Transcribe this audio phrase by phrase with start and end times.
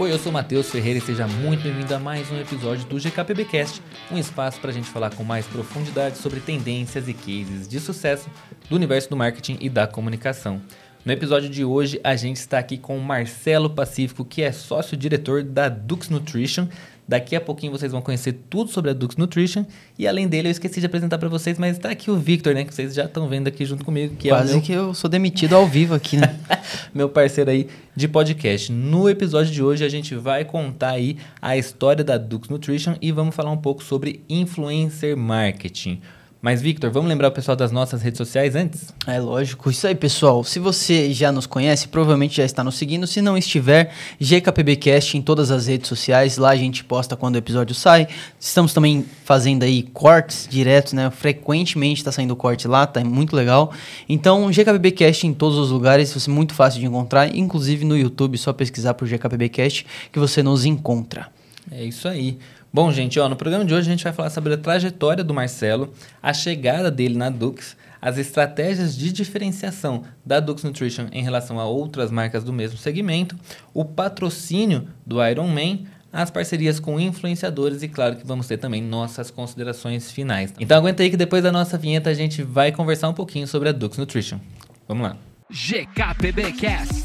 [0.00, 3.82] Oi, eu sou Matheus Ferreira e seja muito bem-vindo a mais um episódio do GKPBcast,
[4.10, 8.26] um espaço para a gente falar com mais profundidade sobre tendências e cases de sucesso
[8.70, 10.58] do universo do marketing e da comunicação.
[11.04, 15.42] No episódio de hoje, a gente está aqui com o Marcelo Pacífico, que é sócio-diretor
[15.42, 16.66] da Dux Nutrition,
[17.10, 19.66] Daqui a pouquinho vocês vão conhecer tudo sobre a Dux Nutrition.
[19.98, 22.64] E além dele, eu esqueci de apresentar para vocês, mas está aqui o Victor, né?
[22.64, 24.14] Que vocês já estão vendo aqui junto comigo.
[24.14, 24.62] Que Quase é meu...
[24.62, 26.38] que eu sou demitido ao vivo aqui, né?
[26.94, 28.70] meu parceiro aí de podcast.
[28.70, 33.10] No episódio de hoje, a gente vai contar aí a história da Dux Nutrition e
[33.10, 36.00] vamos falar um pouco sobre influencer marketing.
[36.42, 38.94] Mas, Victor, vamos lembrar o pessoal das nossas redes sociais antes?
[39.06, 39.70] É lógico.
[39.70, 40.42] Isso aí, pessoal.
[40.42, 43.06] Se você já nos conhece, provavelmente já está nos seguindo.
[43.06, 46.38] Se não estiver, GKPBcast em todas as redes sociais.
[46.38, 48.08] Lá a gente posta quando o episódio sai.
[48.38, 51.10] Estamos também fazendo aí cortes diretos, né?
[51.10, 53.70] Frequentemente está saindo corte lá, tá muito legal.
[54.08, 57.36] Então, GKPBcast em todos os lugares, vai ser muito fácil de encontrar.
[57.36, 61.28] Inclusive no YouTube, só pesquisar por GKPBcast que você nos encontra.
[61.70, 62.38] É isso aí.
[62.72, 65.34] Bom, gente, ó, no programa de hoje a gente vai falar sobre a trajetória do
[65.34, 71.58] Marcelo, a chegada dele na Dux, as estratégias de diferenciação da Dux Nutrition em relação
[71.58, 73.36] a outras marcas do mesmo segmento,
[73.74, 75.80] o patrocínio do Iron Man,
[76.12, 80.54] as parcerias com influenciadores e claro que vamos ter também nossas considerações finais.
[80.60, 83.68] Então aguenta aí que depois da nossa vinheta a gente vai conversar um pouquinho sobre
[83.68, 84.38] a Dux Nutrition.
[84.86, 85.16] Vamos lá.
[85.50, 86.99] GKPBcast.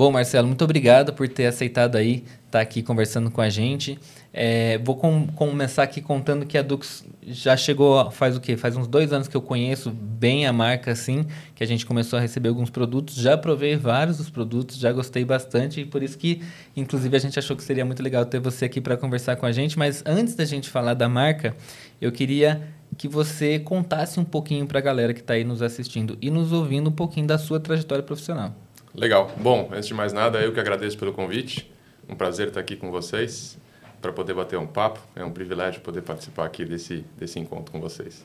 [0.00, 3.98] Bom, Marcelo, muito obrigado por ter aceitado aí estar tá aqui conversando com a gente.
[4.32, 8.56] É, vou com, começar aqui contando que a Dux já chegou faz o quê?
[8.56, 12.18] Faz uns dois anos que eu conheço bem a marca, assim, que a gente começou
[12.18, 13.14] a receber alguns produtos.
[13.16, 16.40] Já provei vários dos produtos, já gostei bastante e por isso que,
[16.74, 19.52] inclusive, a gente achou que seria muito legal ter você aqui para conversar com a
[19.52, 19.78] gente.
[19.78, 21.54] Mas antes da gente falar da marca,
[22.00, 22.62] eu queria
[22.96, 26.52] que você contasse um pouquinho para a galera que está aí nos assistindo e nos
[26.52, 28.56] ouvindo um pouquinho da sua trajetória profissional.
[28.94, 29.32] Legal.
[29.36, 31.70] Bom, antes de mais nada, eu que agradeço pelo convite.
[32.08, 33.56] Um prazer estar aqui com vocês
[34.00, 35.00] para poder bater um papo.
[35.14, 38.24] É um privilégio poder participar aqui desse, desse encontro com vocês.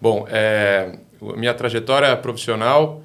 [0.00, 0.98] Bom, é,
[1.36, 3.02] minha trajetória profissional,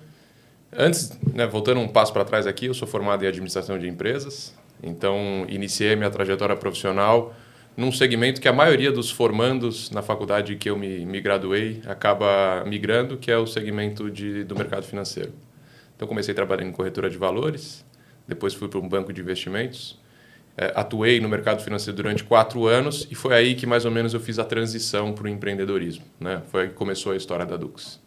[0.72, 4.56] antes, né, voltando um passo para trás aqui, eu sou formado em administração de empresas,
[4.82, 7.36] então iniciei minha trajetória profissional
[7.76, 12.64] num segmento que a maioria dos formandos na faculdade que eu me, me graduei acaba
[12.66, 15.34] migrando, que é o segmento de, do mercado financeiro.
[15.96, 17.86] Então, comecei trabalhando em corretora de valores,
[18.28, 20.00] depois fui para um banco de investimentos,
[20.58, 24.14] é, atuei no mercado financeiro durante quatro anos e foi aí que mais ou menos
[24.14, 26.06] eu fiz a transição para o empreendedorismo.
[26.20, 26.42] Né?
[26.48, 28.00] Foi aí que começou a história da Dux.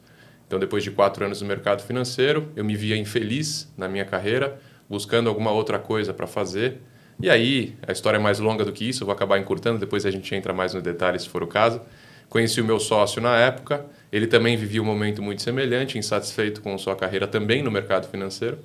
[0.47, 4.59] Então, depois de quatro anos no mercado financeiro, eu me via infeliz na minha carreira,
[4.88, 6.81] buscando alguma outra coisa para fazer.
[7.21, 10.06] E aí, a história é mais longa do que isso, eu vou acabar encurtando, depois
[10.06, 11.82] a gente entra mais no detalhe se for o caso.
[12.28, 16.77] Conheci o meu sócio na época, ele também vivia um momento muito semelhante, insatisfeito com
[16.77, 18.59] sua carreira também no mercado financeiro.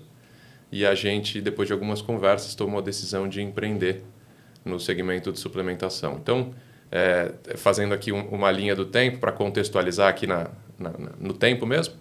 [0.72, 4.04] E a gente, depois de algumas conversas, tomou a decisão de empreender
[4.66, 6.18] no segmento de suplementação.
[6.22, 6.54] Então,
[6.92, 11.66] é, fazendo aqui um, uma linha do tempo para contextualizar aqui na, na, no tempo
[11.66, 11.96] mesmo,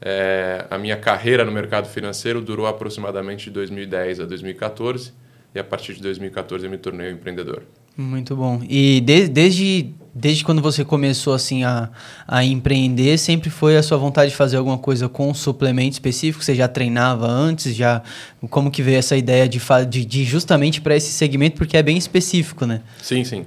[0.00, 5.12] é, a minha carreira no mercado financeiro durou aproximadamente de 2010 a 2014
[5.54, 7.64] e a partir de 2014 eu me tornei um empreendedor.
[8.00, 8.62] Muito bom.
[8.66, 11.90] E de, desde, desde quando você começou assim a,
[12.26, 16.42] a empreender, sempre foi a sua vontade de fazer alguma coisa com suplemento específico?
[16.42, 17.76] Você já treinava antes?
[17.76, 18.02] Já
[18.48, 21.98] como que veio essa ideia de, de, de justamente para esse segmento porque é bem
[21.98, 22.80] específico, né?
[23.02, 23.44] Sim, sim.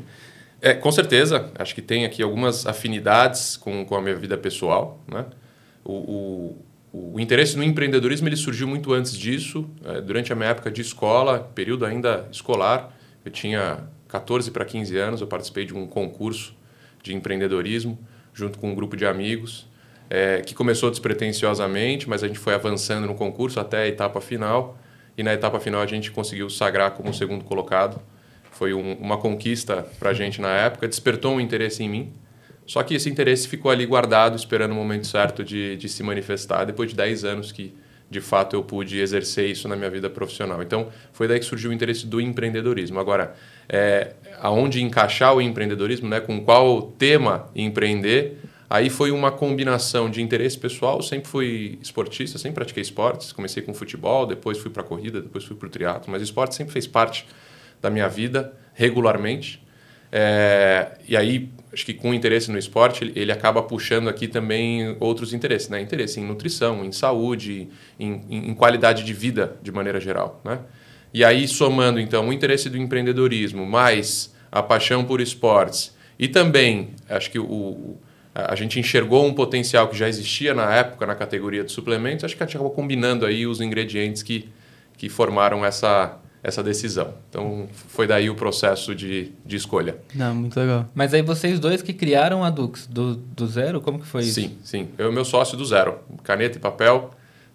[0.62, 1.50] É, com certeza.
[1.58, 5.26] Acho que tem aqui algumas afinidades com, com a minha vida pessoal, né?
[5.84, 6.56] O,
[6.94, 9.68] o, o interesse no empreendedorismo ele surgiu muito antes disso.
[9.84, 13.80] É, durante a minha época de escola, período ainda escolar, eu tinha
[14.14, 16.56] 14 para 15 anos, eu participei de um concurso
[17.02, 17.98] de empreendedorismo
[18.32, 19.68] junto com um grupo de amigos,
[20.08, 24.78] é, que começou despretensiosamente, mas a gente foi avançando no concurso até a etapa final.
[25.18, 28.00] E na etapa final a gente conseguiu sagrar como segundo colocado.
[28.52, 32.14] Foi um, uma conquista para a gente na época, despertou um interesse em mim.
[32.68, 36.66] Só que esse interesse ficou ali guardado, esperando o momento certo de, de se manifestar,
[36.66, 37.74] depois de 10 anos que
[38.14, 40.62] de fato eu pude exercer isso na minha vida profissional.
[40.62, 43.00] Então, foi daí que surgiu o interesse do empreendedorismo.
[43.00, 43.36] Agora,
[43.68, 48.38] é, aonde encaixar o empreendedorismo, né, com qual tema empreender,
[48.70, 53.74] aí foi uma combinação de interesse pessoal, sempre fui esportista, sempre pratiquei esportes, comecei com
[53.74, 57.26] futebol, depois fui para corrida, depois fui para o triatlo, mas esporte sempre fez parte
[57.82, 59.62] da minha vida regularmente.
[60.16, 65.34] É, e aí, acho que com interesse no esporte, ele, acaba puxando aqui também outros
[65.34, 65.82] interesses, né?
[65.82, 67.68] Interesse em nutrição, em saúde,
[68.00, 70.60] em, em, qualidade de vida de maneira geral, né?
[71.12, 76.92] E aí, somando, então, o interesse do empreendedorismo, mais a paixão por esportes e também,
[77.10, 77.98] acho que o,
[78.36, 82.38] a gente enxergou um potencial que já existia na época na categoria de suplementos, acho
[82.38, 84.48] que a gente acabou combinando aí os ingredientes que,
[84.96, 87.14] que formaram essa, essa decisão.
[87.30, 89.96] Então, foi daí o processo de, de escolha.
[90.14, 90.90] Não, muito legal.
[90.94, 94.42] Mas aí vocês dois que criaram a Dux do, do zero, como que foi isso?
[94.42, 94.90] Sim, sim.
[94.98, 96.00] Eu e meu sócio do zero.
[96.22, 97.12] Caneta e papel.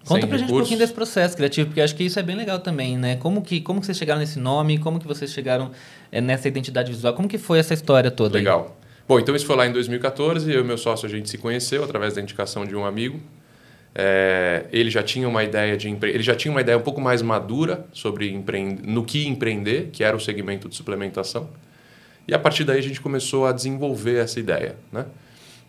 [0.06, 0.68] Conta sem pra gente um recursos.
[0.68, 3.16] pouquinho desse processo criativo, porque acho que isso é bem legal também, né?
[3.16, 4.78] Como que, como que vocês chegaram nesse nome?
[4.78, 5.70] Como que vocês chegaram
[6.10, 7.12] eh, nessa identidade visual?
[7.12, 8.42] Como que foi essa história toda aí?
[8.42, 8.74] Legal.
[9.06, 10.50] Bom, então isso foi lá em 2014.
[10.50, 13.20] Eu e meu sócio a gente se conheceu através da indicação de um amigo.
[13.94, 16.10] É, ele já tinha uma ideia de empre...
[16.10, 18.62] ele já tinha uma ideia um pouco mais madura sobre empre...
[18.84, 21.48] no que empreender, que era o segmento de suplementação.
[22.26, 25.06] E a partir daí a gente começou a desenvolver essa ideia, né?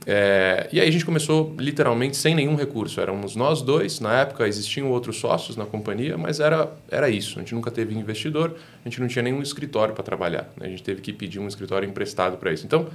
[0.05, 3.01] É, e aí a gente começou literalmente sem nenhum recurso.
[3.01, 7.37] Éramos nós dois, na época existiam outros sócios na companhia, mas era, era isso.
[7.37, 10.49] A gente nunca teve investidor, a gente não tinha nenhum escritório para trabalhar.
[10.57, 10.67] né?
[10.67, 12.65] A gente teve que pedir um escritório emprestado para isso.
[12.65, 12.87] Então,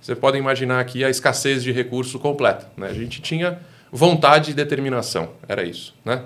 [0.00, 2.68] você pode imaginar aqui a escassez de recurso completa.
[2.76, 2.88] Né?
[2.88, 3.58] A gente tinha
[3.92, 5.94] vontade e determinação, era isso.
[6.02, 6.22] Né?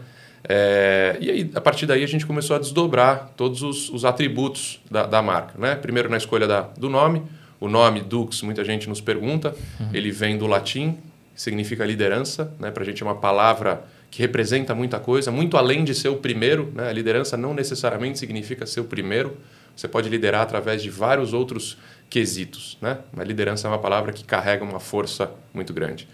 [0.49, 4.81] É, e aí, a partir daí, a gente começou a desdobrar todos os, os atributos
[4.89, 5.59] da, da marca.
[5.59, 5.75] Né?
[5.75, 7.23] Primeiro na escolha da, do nome.
[7.59, 9.57] O nome Dux, muita gente nos pergunta,
[9.91, 10.99] ele vem do latim,
[11.35, 12.53] significa liderança.
[12.61, 12.71] Né?
[12.71, 16.17] Para a gente é uma palavra que representa muita coisa, muito além de ser o
[16.17, 16.71] primeiro.
[16.75, 16.89] Né?
[16.89, 19.39] A liderança não necessariamente significa ser o primeiro.
[19.75, 21.79] Você pode liderar através de vários outros
[22.11, 22.79] quesitos.
[22.81, 22.99] Né?
[23.17, 26.07] A liderança é uma palavra que carrega uma força muito grande.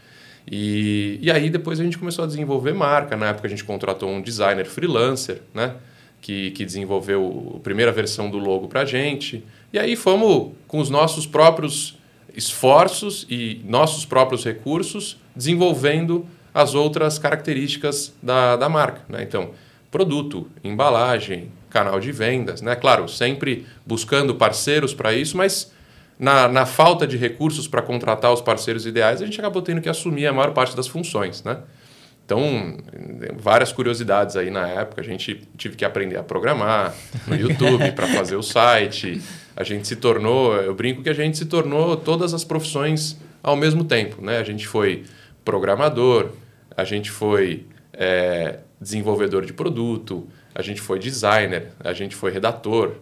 [0.50, 3.16] E, e aí depois a gente começou a desenvolver marca.
[3.16, 5.74] Na época a gente contratou um designer freelancer, né?
[6.20, 9.44] Que, que desenvolveu a primeira versão do logo para gente.
[9.72, 11.98] E aí fomos com os nossos próprios
[12.34, 19.02] esforços e nossos próprios recursos desenvolvendo as outras características da, da marca.
[19.08, 19.22] Né?
[19.22, 19.50] Então,
[19.90, 22.60] produto, embalagem, canal de vendas.
[22.60, 22.74] Né?
[22.76, 25.72] Claro, sempre buscando parceiros para isso, mas
[26.18, 29.88] na, na falta de recursos para contratar os parceiros ideais, a gente acabou tendo que
[29.88, 31.58] assumir a maior parte das funções, né?
[32.24, 32.78] Então,
[33.36, 35.00] várias curiosidades aí na época.
[35.00, 36.94] A gente tive que aprender a programar
[37.26, 39.20] no YouTube para fazer o site.
[39.56, 43.56] A gente se tornou, eu brinco que a gente se tornou todas as profissões ao
[43.56, 44.38] mesmo tempo, né?
[44.38, 45.04] A gente foi
[45.44, 46.30] programador,
[46.76, 52.92] a gente foi é, desenvolvedor de produto, a gente foi designer, a gente foi redator,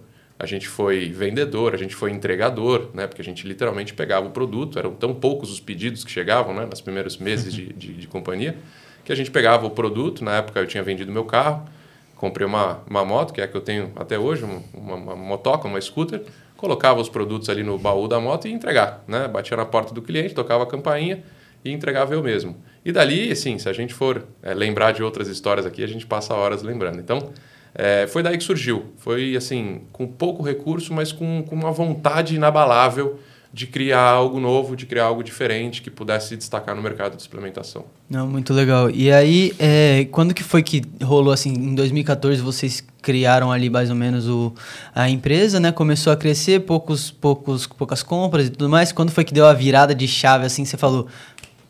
[0.41, 3.07] a gente foi vendedor, a gente foi entregador, né?
[3.07, 6.65] Porque a gente literalmente pegava o produto, eram tão poucos os pedidos que chegavam, né?
[6.65, 8.57] Nos primeiros meses de, de, de companhia,
[9.05, 10.25] que a gente pegava o produto.
[10.25, 11.69] Na época eu tinha vendido meu carro,
[12.17, 14.43] comprei uma, uma moto, que é a que eu tenho até hoje,
[14.73, 16.23] uma, uma motoca, uma scooter,
[16.57, 19.29] colocava os produtos ali no baú da moto e entregar, né?
[19.29, 21.23] Batia na porta do cliente, tocava a campainha
[21.63, 22.57] e entregava eu mesmo.
[22.83, 26.07] E dali, assim, se a gente for é, lembrar de outras histórias aqui, a gente
[26.07, 26.99] passa horas lembrando.
[26.99, 27.31] Então,
[27.75, 28.93] é, foi daí que surgiu.
[28.99, 33.19] Foi assim, com pouco recurso, mas com, com uma vontade inabalável
[33.53, 37.23] de criar algo novo, de criar algo diferente que pudesse se destacar no mercado de
[37.23, 37.85] suplementação.
[38.09, 38.89] Não, muito legal.
[38.91, 41.53] E aí, é, quando que foi que rolou assim?
[41.53, 44.55] Em 2014 vocês criaram ali mais ou menos o,
[44.95, 45.73] a empresa, né?
[45.73, 48.93] Começou a crescer, poucos, poucos, poucas compras e tudo mais.
[48.93, 50.65] Quando foi que deu a virada de chave assim?
[50.65, 51.09] Você falou,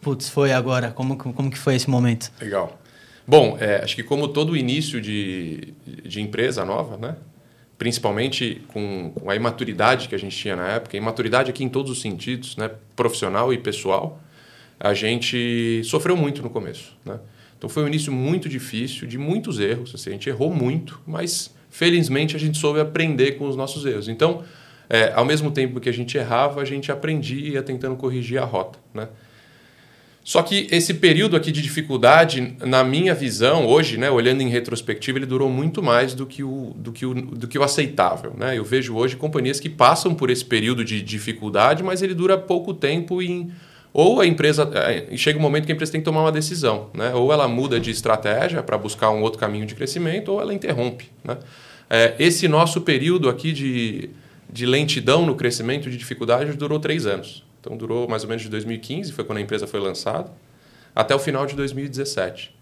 [0.02, 0.90] putz, foi agora.
[0.90, 2.30] Como, como que foi esse momento?
[2.40, 2.78] Legal.
[3.30, 5.72] Bom, é, acho que como todo início de,
[6.04, 7.14] de empresa nova, né?
[7.78, 11.92] principalmente com, com, a imaturidade que a gente tinha na época, imaturidade aqui em todos
[11.92, 12.68] os sentidos, né?
[12.96, 14.20] profissional e pessoal,
[14.80, 16.96] a gente sofreu muito no começo.
[17.04, 17.20] Né?
[17.56, 21.54] Então foi um início muito difícil, de muitos erros, assim, a gente errou muito, mas
[21.70, 24.08] felizmente a gente soube aprender com os nossos erros.
[24.08, 24.42] Então,
[24.88, 28.38] é, ao mesmo tempo que a gente errava, a gente aprendia e ia tentando corrigir
[28.38, 28.80] a rota.
[28.92, 29.06] Né?
[30.22, 35.18] Só que esse período aqui de dificuldade, na minha visão, hoje, né, olhando em retrospectiva,
[35.18, 38.34] ele durou muito mais do que o, do que o, do que o aceitável.
[38.36, 38.58] Né?
[38.58, 42.74] Eu vejo hoje companhias que passam por esse período de dificuldade, mas ele dura pouco
[42.74, 43.50] tempo em.
[43.92, 44.70] Ou a empresa.
[45.16, 46.90] Chega um momento que a empresa tem que tomar uma decisão.
[46.94, 47.12] Né?
[47.12, 51.06] Ou ela muda de estratégia para buscar um outro caminho de crescimento, ou ela interrompe.
[51.24, 51.38] Né?
[51.88, 54.10] É, esse nosso período aqui de,
[54.48, 57.42] de lentidão no crescimento, de dificuldade, durou três anos.
[57.60, 60.32] Então durou mais ou menos de 2015, foi quando a empresa foi lançada,
[60.94, 62.58] até o final de 2017.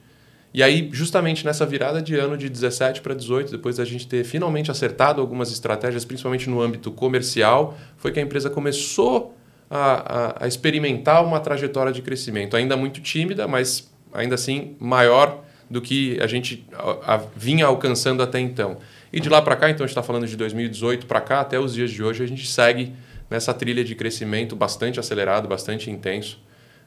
[0.52, 4.24] E aí, justamente nessa virada de ano de 17 para 18, depois da gente ter
[4.24, 9.36] finalmente acertado algumas estratégias, principalmente no âmbito comercial, foi que a empresa começou
[9.70, 15.44] a, a, a experimentar uma trajetória de crescimento, ainda muito tímida, mas ainda assim maior
[15.70, 18.78] do que a gente a, vinha alcançando até então.
[19.12, 21.58] E de lá para cá, então a gente está falando de 2018 para cá, até
[21.60, 22.94] os dias de hoje, a gente segue
[23.30, 26.40] nessa trilha de crescimento bastante acelerado, bastante intenso,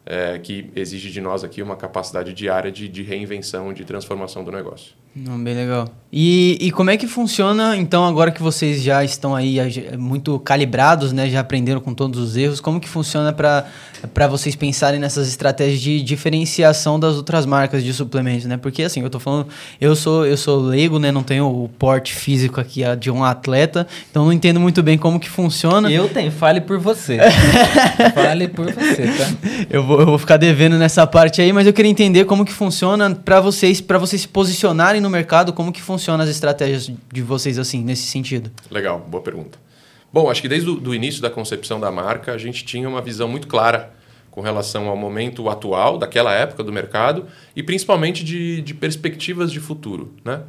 [0.05, 4.51] é, que exige de nós aqui uma capacidade diária de, de reinvenção, de transformação do
[4.51, 5.00] negócio.
[5.13, 5.89] Não, bem legal.
[6.13, 9.57] E, e como é que funciona, então, agora que vocês já estão aí
[9.97, 11.29] muito calibrados, né?
[11.29, 16.01] Já aprenderam com todos os erros, como que funciona para vocês pensarem nessas estratégias de
[16.01, 18.57] diferenciação das outras marcas de suplementos, né?
[18.57, 19.47] Porque, assim, eu tô falando...
[19.79, 21.13] Eu sou, eu sou leigo, né?
[21.13, 25.17] Não tenho o porte físico aqui de um atleta, então não entendo muito bem como
[25.17, 25.89] que funciona.
[25.89, 27.19] Eu tenho, fale por você.
[28.13, 29.29] fale por você, tá?
[29.69, 32.51] Eu vou, eu vou ficar devendo nessa parte aí, mas eu queria entender como que
[32.51, 36.91] funciona para vocês, para vocês se posicionarem no mercado, como que funciona funcionam as estratégias
[37.11, 38.51] de vocês assim, nesse sentido?
[38.69, 39.59] Legal, boa pergunta.
[40.11, 43.27] Bom, acho que desde o início da concepção da marca, a gente tinha uma visão
[43.27, 43.93] muito clara
[44.29, 49.59] com relação ao momento atual, daquela época do mercado, e principalmente de, de perspectivas de
[49.59, 50.13] futuro.
[50.23, 50.41] Né?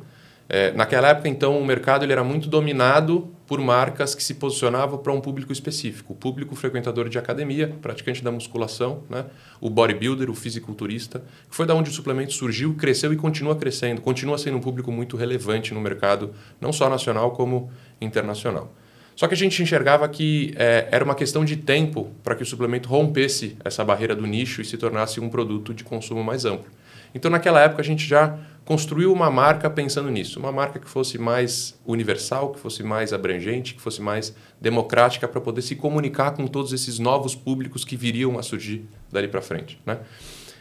[0.55, 4.99] É, naquela época, então, o mercado ele era muito dominado por marcas que se posicionavam
[4.99, 6.13] para um público específico.
[6.13, 9.25] O público frequentador de academia, praticante da musculação, né?
[9.63, 14.03] o bodybuilder, o fisiculturista, que foi da onde o suplemento surgiu, cresceu e continua crescendo.
[14.03, 18.71] Continua sendo um público muito relevante no mercado, não só nacional como internacional.
[19.17, 22.47] Só que a gente enxergava que é, era uma questão de tempo para que o
[22.47, 26.71] suplemento rompesse essa barreira do nicho e se tornasse um produto de consumo mais amplo.
[27.15, 30.39] Então, naquela época, a gente já construiu uma marca pensando nisso.
[30.39, 35.41] Uma marca que fosse mais universal, que fosse mais abrangente, que fosse mais democrática para
[35.41, 39.81] poder se comunicar com todos esses novos públicos que viriam a surgir dali para frente.
[39.85, 39.99] Né?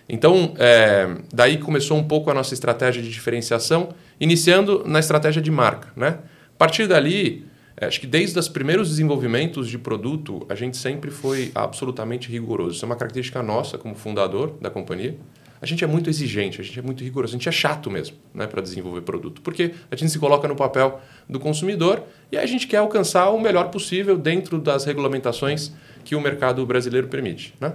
[0.10, 3.90] Então, é, daí começou um pouco a nossa estratégia de diferenciação,
[4.20, 5.90] iniciando na estratégia de marca.
[5.96, 6.18] Né?
[6.54, 7.46] A partir dali,
[7.78, 12.76] é, acho que desde os primeiros desenvolvimentos de produto, a gente sempre foi absolutamente rigoroso.
[12.76, 15.16] Isso é uma característica nossa como fundador da companhia
[15.62, 18.18] a gente é muito exigente, a gente é muito rigoroso, a gente é chato mesmo
[18.34, 21.00] né, para desenvolver produto, porque a gente se coloca no papel
[21.30, 25.72] do consumidor e a gente quer alcançar o melhor possível dentro das regulamentações
[26.04, 27.54] que o mercado brasileiro permite.
[27.60, 27.74] Né?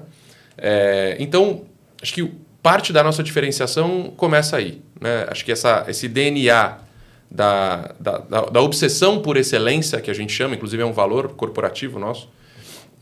[0.58, 1.62] É, então,
[2.02, 4.82] acho que parte da nossa diferenciação começa aí.
[5.00, 5.24] Né?
[5.28, 6.78] Acho que essa, esse DNA
[7.30, 11.34] da, da, da, da obsessão por excelência, que a gente chama, inclusive é um valor
[11.34, 12.28] corporativo nosso,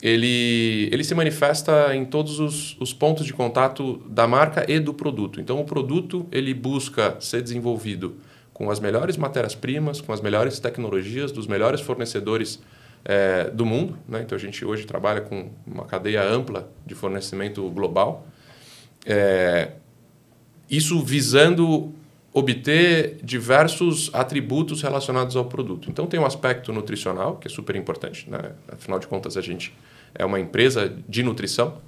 [0.03, 4.93] ele, ele se manifesta em todos os, os, pontos de contato da marca e do
[4.93, 5.41] produto.
[5.41, 8.17] Então, o produto ele busca ser desenvolvido
[8.53, 12.61] com as melhores matérias-primas, com as melhores tecnologias, dos melhores fornecedores
[13.05, 13.99] é, do mundo.
[14.09, 14.23] Né?
[14.23, 18.27] Então, a gente hoje trabalha com uma cadeia ampla de fornecimento global.
[19.07, 19.73] É,
[20.71, 21.95] isso visando
[22.37, 25.88] obter diversos atributos relacionados ao produto.
[25.88, 28.29] Então, tem um aspecto nutricional, que é super importante.
[28.29, 28.50] Né?
[28.67, 29.73] Afinal de contas, a gente
[30.12, 31.79] é uma empresa de nutrição,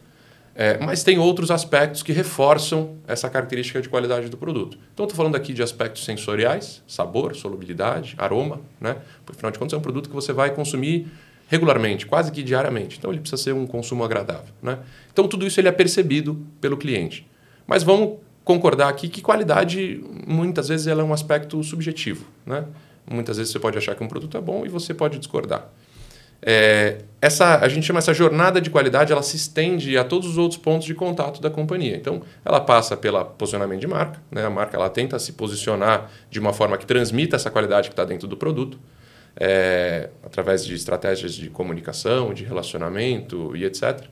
[0.55, 4.79] é, mas tem outros aspectos que reforçam essa característica de qualidade do produto.
[4.95, 8.97] Então, estou falando aqui de aspectos sensoriais, sabor, solubilidade, aroma, né?
[9.25, 11.09] Porque, afinal de contas, é um produto que você vai consumir
[11.49, 12.99] regularmente, quase que diariamente.
[12.99, 14.79] Então, ele precisa ser um consumo agradável, né?
[15.12, 17.26] Então, tudo isso ele é percebido pelo cliente.
[17.67, 22.65] Mas vamos concordar aqui que qualidade, muitas vezes, ela é um aspecto subjetivo, né?
[23.05, 25.69] Muitas vezes você pode achar que um produto é bom e você pode discordar.
[26.41, 30.38] É, essa, a gente chama essa jornada de qualidade, ela se estende a todos os
[30.38, 31.97] outros pontos de contato da companhia.
[31.97, 34.47] Então, ela passa pelo posicionamento de marca, né?
[34.47, 38.05] a marca ela tenta se posicionar de uma forma que transmita essa qualidade que está
[38.05, 38.79] dentro do produto,
[39.35, 44.05] é, através de estratégias de comunicação, de relacionamento e etc.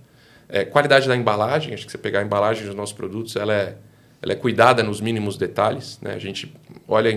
[0.49, 3.77] É, qualidade da embalagem, acho que você pegar a embalagem dos nossos produtos, ela é,
[4.25, 5.99] ela é cuidada nos mínimos detalhes.
[6.01, 6.15] Né?
[6.15, 6.51] A gente
[6.89, 7.11] olha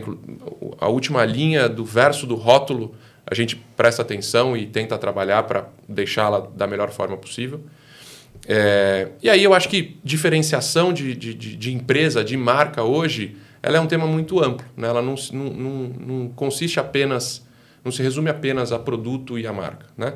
[0.78, 2.94] a última linha do verso do rótulo
[3.30, 7.60] a gente presta atenção e tenta trabalhar para deixá-la da melhor forma possível.
[8.48, 13.78] É, e aí eu acho que diferenciação de, de, de, empresa, de marca hoje, ela
[13.78, 14.66] é um tema muito amplo.
[14.78, 14.88] Né?
[14.88, 17.46] Ela não, não, não, não consiste apenas,
[17.84, 19.88] não se resume apenas a produto e a marca.
[19.98, 20.14] Né?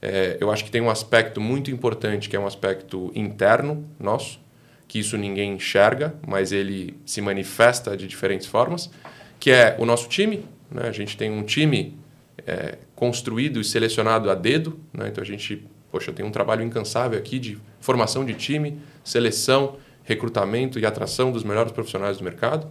[0.00, 4.40] É, eu acho que tem um aspecto muito importante que é um aspecto interno nosso,
[4.94, 8.88] que isso ninguém enxerga, mas ele se manifesta de diferentes formas,
[9.40, 10.44] que é o nosso time.
[10.70, 10.82] Né?
[10.86, 11.98] A gente tem um time
[12.46, 14.78] é, construído e selecionado a dedo.
[14.92, 15.08] Né?
[15.08, 20.78] Então a gente, poxa, tem um trabalho incansável aqui de formação de time, seleção, recrutamento
[20.78, 22.68] e atração dos melhores profissionais do mercado.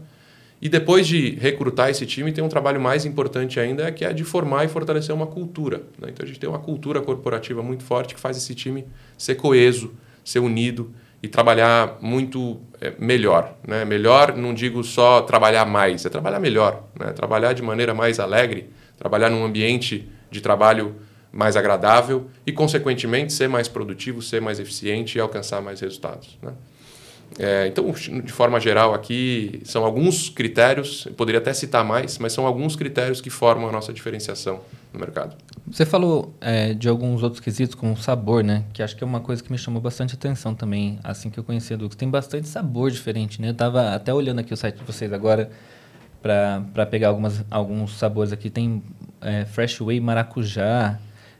[0.61, 4.23] E depois de recrutar esse time, tem um trabalho mais importante ainda, que é de
[4.23, 5.79] formar e fortalecer uma cultura.
[5.99, 6.07] Né?
[6.13, 8.85] Então a gente tem uma cultura corporativa muito forte que faz esse time
[9.17, 10.89] ser coeso, ser unido
[11.23, 13.55] e trabalhar muito é, melhor.
[13.65, 13.85] Né?
[13.85, 17.13] Melhor, não digo só trabalhar mais, é trabalhar melhor, né?
[17.13, 20.97] trabalhar de maneira mais alegre, trabalhar num ambiente de trabalho
[21.31, 26.37] mais agradável e, consequentemente, ser mais produtivo, ser mais eficiente e alcançar mais resultados.
[26.41, 26.51] Né?
[27.39, 32.33] É, então, de forma geral, aqui são alguns critérios, eu poderia até citar mais, mas
[32.33, 34.59] são alguns critérios que formam a nossa diferenciação
[34.91, 35.35] no mercado.
[35.65, 38.65] Você falou é, de alguns outros quesitos, como sabor, né?
[38.71, 41.43] Que acho que é uma coisa que me chamou bastante atenção também, assim que eu
[41.43, 41.95] conheci a Dux.
[41.95, 43.47] Tem bastante sabor diferente, né?
[43.47, 45.49] Eu estava até olhando aqui o site de vocês agora
[46.21, 48.49] para pegar algumas, alguns sabores aqui.
[48.49, 48.83] Tem
[49.21, 50.99] é, Fresh Whey maracujá,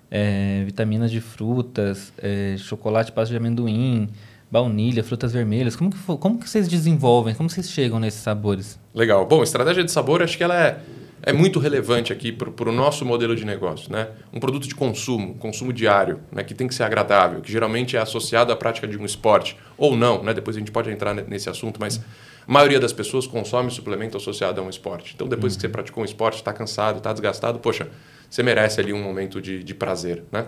[0.09, 4.09] é, vitaminas de frutas, é, chocolate pasta de amendoim,
[4.53, 5.75] baunilha, frutas vermelhas.
[5.75, 7.33] Como que, como que vocês desenvolvem?
[7.33, 8.79] Como vocês chegam nesses sabores?
[8.93, 9.25] Legal.
[9.25, 10.79] Bom, estratégia de sabor, acho que ela é,
[11.23, 13.91] é muito relevante aqui para o nosso modelo de negócio.
[13.91, 14.09] Né?
[14.31, 16.43] Um produto de consumo, consumo diário, né?
[16.43, 19.97] que tem que ser agradável, que geralmente é associado à prática de um esporte, ou
[19.97, 20.35] não, né?
[20.35, 21.99] depois a gente pode entrar nesse assunto, mas
[22.47, 25.13] a maioria das pessoas consome suplemento associado a um esporte.
[25.15, 25.57] Então, depois uhum.
[25.57, 27.87] que você praticou um esporte, está cansado, está desgastado, poxa,
[28.29, 30.23] você merece ali um momento de, de prazer.
[30.31, 30.45] Né?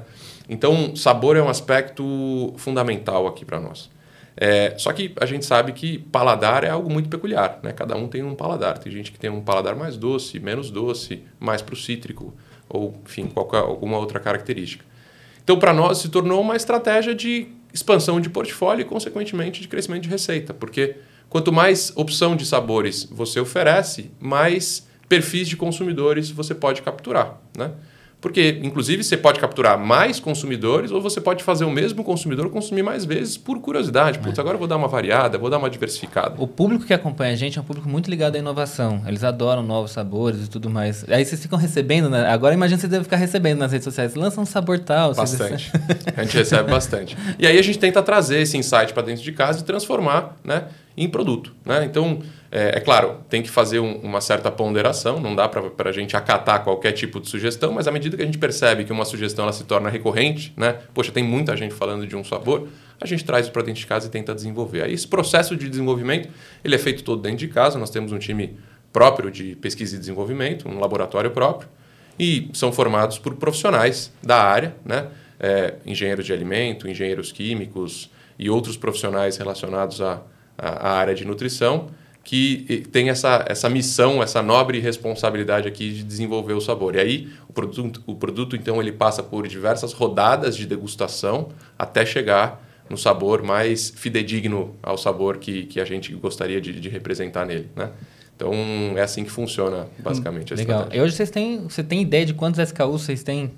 [0.48, 3.95] Então, sabor é um aspecto fundamental aqui para nós.
[4.38, 7.72] É, só que a gente sabe que paladar é algo muito peculiar, né?
[7.72, 8.77] Cada um tem um paladar.
[8.77, 12.34] Tem gente que tem um paladar mais doce, menos doce, mais para o cítrico,
[12.68, 14.84] ou enfim, qualquer, alguma outra característica.
[15.44, 20.04] Então, para nós, se tornou uma estratégia de expansão de portfólio e, consequentemente, de crescimento
[20.04, 20.96] de receita, porque
[21.30, 27.72] quanto mais opção de sabores você oferece, mais perfis de consumidores você pode capturar, né?
[28.25, 32.82] Porque, inclusive, você pode capturar mais consumidores ou você pode fazer o mesmo consumidor consumir
[32.82, 34.17] mais vezes por curiosidade.
[34.17, 34.41] Putz, é.
[34.41, 36.34] agora eu vou dar uma variada, vou dar uma diversificada.
[36.39, 39.03] O público que acompanha a gente é um público muito ligado à inovação.
[39.05, 41.05] Eles adoram novos sabores e tudo mais.
[41.08, 42.25] Aí vocês ficam recebendo, né?
[42.25, 44.15] Agora imagina você deve ficar recebendo nas redes sociais.
[44.15, 45.13] Lança um sabor tal.
[45.13, 45.72] Bastante.
[46.17, 47.15] a gente recebe bastante.
[47.38, 50.63] E aí a gente tenta trazer esse insight para dentro de casa e transformar né,
[50.98, 51.54] em produto.
[51.66, 51.86] Né?
[51.86, 52.22] Então,
[52.52, 56.16] é, é, claro, tem que fazer um, uma certa ponderação, não dá para a gente
[56.16, 59.44] acatar qualquer tipo de sugestão, mas à medida que a gente percebe que uma sugestão
[59.44, 60.80] ela se torna recorrente, né?
[60.94, 64.08] Poxa, tem muita gente falando de um sabor, a gente traz para dentro de casa
[64.08, 64.84] e tenta desenvolver.
[64.84, 66.30] Aí esse processo de desenvolvimento,
[66.64, 68.58] ele é feito todo dentro de casa, nós temos um time
[68.94, 71.68] próprio de pesquisa e desenvolvimento, um laboratório próprio,
[72.18, 75.08] e são formados por profissionais da área, né?
[75.38, 78.10] É, engenheiros de alimento, engenheiros químicos
[78.40, 80.00] e outros profissionais relacionados
[80.58, 81.88] à, à área de nutrição,
[82.24, 86.96] que tem essa, essa missão, essa nobre responsabilidade aqui de desenvolver o sabor.
[86.96, 92.04] E aí o produto, o produto então ele passa por diversas rodadas de degustação até
[92.04, 97.46] chegar no sabor mais fidedigno ao sabor que, que a gente gostaria de, de representar
[97.46, 97.92] nele, né?
[98.36, 98.52] Então
[98.98, 100.90] é assim que funciona basicamente hum, Legal.
[100.92, 103.52] E hoje vocês têm, você tem ideia de quantos SKUs vocês têm?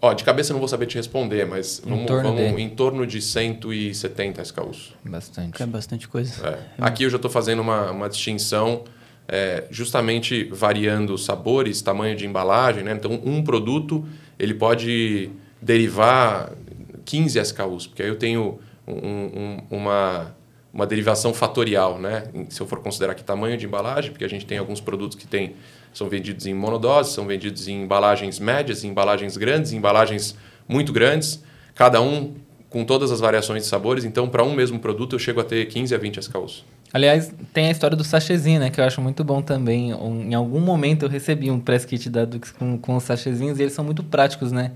[0.00, 2.68] Ó, de cabeça eu não vou saber te responder, mas em vamos, torno, vamos, em
[2.68, 4.92] torno de 170 SKUs.
[5.04, 5.62] Bastante.
[5.62, 6.46] É bastante coisa.
[6.46, 6.58] É.
[6.78, 8.84] Aqui eu já estou fazendo uma, uma distinção
[9.26, 12.82] é, justamente variando sabores, tamanho de embalagem.
[12.82, 12.92] Né?
[12.92, 14.04] Então, um produto
[14.38, 15.30] ele pode
[15.60, 16.52] derivar
[17.04, 20.36] 15 SKUs, porque aí eu tenho um, um, uma,
[20.72, 21.98] uma derivação fatorial.
[21.98, 22.24] Né?
[22.50, 25.26] Se eu for considerar que tamanho de embalagem, porque a gente tem alguns produtos que
[25.26, 25.54] têm
[25.94, 30.36] são vendidos em monodose, são vendidos em embalagens médias, em embalagens grandes, em embalagens
[30.68, 31.42] muito grandes,
[31.74, 32.34] cada um
[32.68, 34.04] com todas as variações de sabores.
[34.04, 36.64] Então, para um mesmo produto, eu chego a ter 15 a 20 SKUs.
[36.92, 38.70] Aliás, tem a história do sachêzinho, né?
[38.70, 39.90] Que eu acho muito bom também.
[39.90, 43.62] Em algum momento eu recebi um press kit da Dux com, com os sachêzinhos e
[43.62, 44.72] eles são muito práticos, né?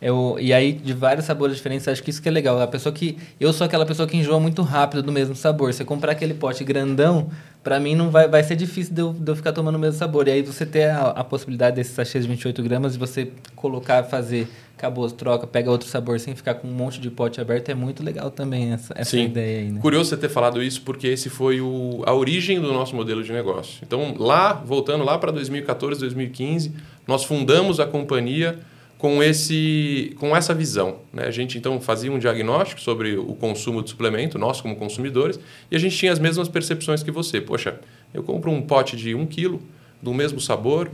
[0.00, 2.60] Eu, e aí, de vários sabores diferentes, acho que isso que é legal.
[2.60, 3.18] A pessoa que.
[3.40, 5.72] Eu sou aquela pessoa que enjoa muito rápido do mesmo sabor.
[5.72, 7.30] Você comprar aquele pote grandão,
[7.64, 9.98] para mim não vai, vai ser difícil de eu, de eu ficar tomando o mesmo
[9.98, 10.28] sabor.
[10.28, 14.04] E aí você ter a, a possibilidade desses sachês de 28 gramas e você colocar,
[14.04, 17.74] fazer, acabou, troca, pega outro sabor sem ficar com um monte de pote aberto, é
[17.74, 19.24] muito legal também essa, essa Sim.
[19.24, 19.72] ideia aí.
[19.72, 19.80] Né?
[19.80, 23.32] Curioso você ter falado isso, porque esse foi o, a origem do nosso modelo de
[23.32, 23.80] negócio.
[23.84, 26.72] Então, lá, voltando lá para 2014, 2015,
[27.04, 28.60] nós fundamos a companhia
[28.98, 30.98] com, esse, com essa visão.
[31.12, 31.24] Né?
[31.24, 35.38] A gente então fazia um diagnóstico sobre o consumo de suplemento, nós como consumidores,
[35.70, 37.40] e a gente tinha as mesmas percepções que você.
[37.40, 37.80] Poxa,
[38.12, 39.62] eu compro um pote de um quilo
[40.02, 40.90] do mesmo sabor,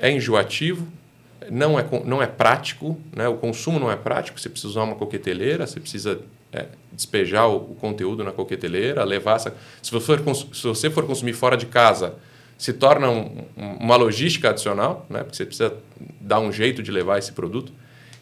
[0.00, 0.86] é enjoativo,
[1.50, 3.28] não é, não é prático, né?
[3.28, 6.20] o consumo não é prático, você precisa usar uma coqueteleira, você precisa
[6.52, 9.54] é, despejar o, o, conteúdo na coqueteleira, levar essa...
[9.80, 12.16] Se você, for, se você for consumir fora de casa,
[12.56, 15.20] se torna um, uma logística adicional, né?
[15.20, 15.74] porque você precisa
[16.20, 17.72] dar um jeito de levar esse produto.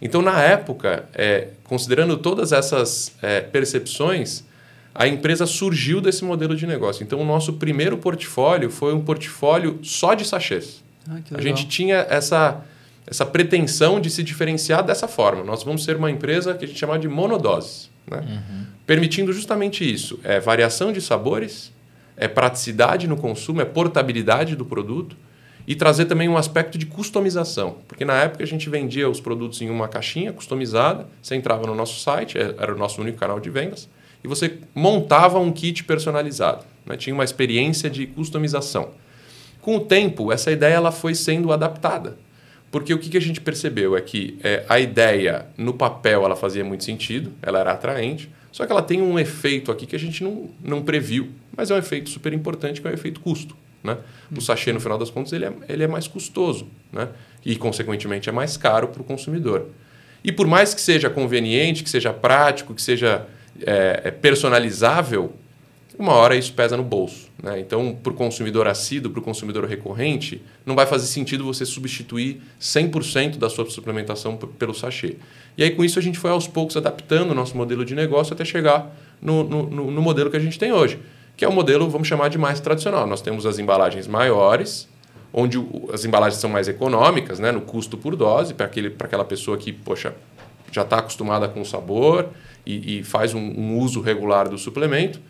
[0.00, 4.42] Então, na época, é, considerando todas essas é, percepções,
[4.94, 7.02] a empresa surgiu desse modelo de negócio.
[7.04, 10.82] Então, o nosso primeiro portfólio foi um portfólio só de sachês.
[11.08, 12.62] Ah, a gente tinha essa,
[13.06, 15.42] essa pretensão de se diferenciar dessa forma.
[15.44, 18.18] Nós vamos ser uma empresa que a gente chama de monodoses, né?
[18.18, 18.66] Uhum.
[18.86, 21.72] permitindo justamente isso: é, variação de sabores,
[22.22, 25.16] é praticidade no consumo, é portabilidade do produto
[25.66, 27.78] e trazer também um aspecto de customização.
[27.88, 31.74] Porque na época a gente vendia os produtos em uma caixinha customizada, você entrava no
[31.74, 33.88] nosso site, é, era o nosso único canal de vendas,
[34.22, 36.64] e você montava um kit personalizado.
[36.86, 36.96] Né?
[36.96, 38.90] Tinha uma experiência de customização.
[39.60, 42.16] Com o tempo, essa ideia ela foi sendo adaptada.
[42.70, 46.64] Porque o que, a gente percebeu é que é, a ideia, no papel, ela fazia
[46.64, 50.22] muito sentido, ela era atraente, só que ela tem um efeito aqui que a gente
[50.22, 53.56] não, não previu, mas é um efeito super importante, que é o efeito custo.
[53.82, 53.96] Né?
[54.36, 57.08] O sachê, no final das contas, ele é, ele é mais custoso né?
[57.44, 59.66] e, consequentemente, é mais caro para o consumidor.
[60.22, 63.26] E por mais que seja conveniente, que seja prático, que seja
[63.60, 65.34] é, é personalizável,
[66.02, 67.30] uma hora isso pesa no bolso.
[67.42, 67.60] Né?
[67.60, 72.42] Então, para o consumidor assíduo, para o consumidor recorrente, não vai fazer sentido você substituir
[72.60, 75.16] 100% da sua suplementação pelo sachê.
[75.56, 78.34] E aí, com isso, a gente foi aos poucos adaptando o nosso modelo de negócio
[78.34, 80.98] até chegar no, no, no modelo que a gente tem hoje,
[81.36, 83.06] que é o modelo, vamos chamar de mais tradicional.
[83.06, 84.88] Nós temos as embalagens maiores,
[85.32, 85.58] onde
[85.92, 90.14] as embalagens são mais econômicas, né, no custo por dose, para aquela pessoa que, poxa,
[90.72, 92.30] já está acostumada com o sabor
[92.66, 95.20] e, e faz um, um, uso regular do suplemento.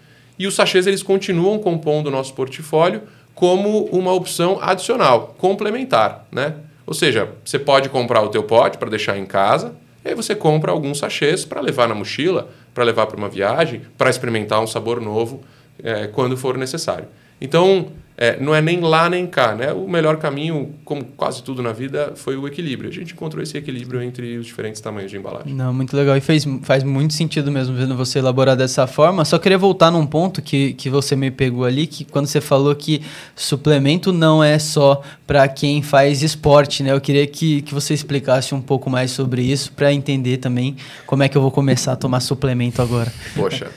[0.42, 3.02] E os sachês eles continuam compondo o nosso portfólio
[3.32, 6.56] como uma opção adicional, complementar, né?
[6.84, 9.72] Ou seja, você pode comprar o teu pote para deixar em casa,
[10.04, 13.82] e aí você compra alguns sachês para levar na mochila, para levar para uma viagem,
[13.96, 15.44] para experimentar um sabor novo
[15.80, 17.06] é, quando for necessário.
[17.40, 19.52] Então, é, não é nem lá nem cá.
[19.52, 19.72] Né?
[19.72, 22.88] O melhor caminho, como quase tudo na vida, foi o equilíbrio.
[22.88, 25.52] A gente encontrou esse equilíbrio entre os diferentes tamanhos de embalagem.
[25.52, 26.16] Não, muito legal.
[26.16, 29.24] E fez, faz muito sentido mesmo vendo você elaborar dessa forma.
[29.24, 32.72] Só queria voltar num ponto que, que você me pegou ali, que quando você falou
[32.76, 33.02] que
[33.34, 36.92] suplemento não é só para quem faz esporte, né?
[36.92, 40.76] Eu queria que, que você explicasse um pouco mais sobre isso para entender também
[41.08, 43.12] como é que eu vou começar a tomar suplemento agora.
[43.34, 43.68] Poxa,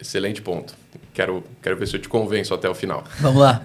[0.00, 0.79] excelente ponto.
[1.12, 3.04] Quero, quero ver se eu te convenço até o final.
[3.20, 3.60] Vamos lá.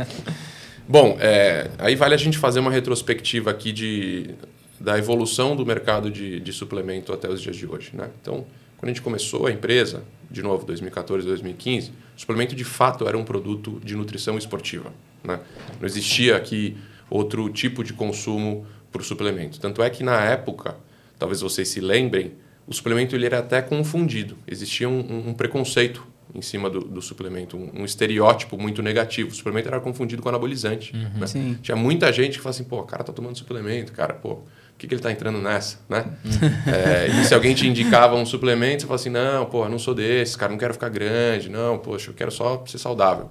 [0.88, 4.36] Bom, é, aí vale a gente fazer uma retrospectiva aqui de,
[4.80, 7.92] da evolução do mercado de, de suplemento até os dias de hoje.
[7.94, 8.10] Né?
[8.22, 8.46] Então,
[8.78, 13.18] quando a gente começou a empresa, de novo, 2014, 2015, o suplemento de fato era
[13.18, 14.94] um produto de nutrição esportiva.
[15.24, 15.40] Né?
[15.80, 16.78] Não existia aqui
[17.10, 19.60] outro tipo de consumo para o suplemento.
[19.60, 20.76] Tanto é que na época,
[21.18, 22.34] talvez vocês se lembrem,
[22.68, 24.38] o suplemento ele era até confundido.
[24.48, 26.06] Existia um, um preconceito
[26.36, 29.30] em cima do, do suplemento, um, um, estereótipo muito negativo.
[29.30, 30.94] O suplemento era confundido com anabolizante.
[30.96, 31.58] Uhum, né?
[31.62, 34.46] Tinha muita gente que fala assim, pô, o cara tá tomando suplemento, cara, pô, por
[34.78, 36.06] que, que ele tá entrando nessa, né?
[36.26, 36.72] Uhum.
[36.72, 39.80] É, e se alguém te indicava um suplemento, você fala assim, não, pô, eu não
[39.80, 43.30] sou desse, cara, não quero ficar grande, não, poxa, eu quero só ser saudável.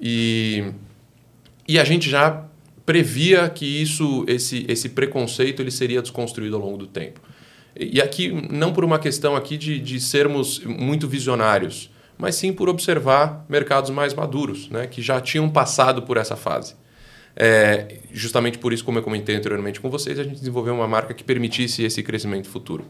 [0.00, 0.64] E,
[1.68, 2.44] e a gente já
[2.86, 7.20] previa que isso, esse, esse preconceito, ele seria desconstruído ao longo do tempo.
[7.78, 12.68] E aqui, não por uma questão aqui de, de sermos muito visionários, mas sim por
[12.68, 16.74] observar mercados mais maduros, né, que já tinham passado por essa fase.
[17.36, 21.12] É, justamente por isso, como eu comentei anteriormente com vocês, a gente desenvolveu uma marca
[21.12, 22.84] que permitisse esse crescimento futuro.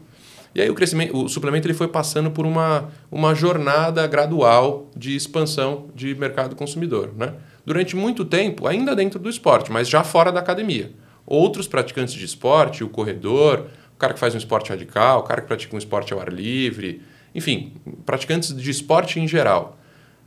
[0.53, 5.13] E aí o, crescimento, o suplemento ele foi passando por uma, uma jornada gradual de
[5.13, 7.11] expansão de mercado consumidor.
[7.13, 7.33] Né?
[7.65, 10.93] Durante muito tempo, ainda dentro do esporte, mas já fora da academia.
[11.25, 15.41] Outros praticantes de esporte, o corredor, o cara que faz um esporte radical, o cara
[15.41, 17.01] que pratica um esporte ao ar livre,
[17.35, 17.73] enfim,
[18.05, 19.77] praticantes de esporte em geral,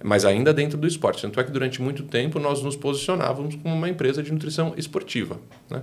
[0.04, 1.22] mas ainda dentro do esporte.
[1.22, 5.40] Tanto é que durante muito tempo nós nos posicionávamos como uma empresa de nutrição esportiva.
[5.70, 5.82] Né?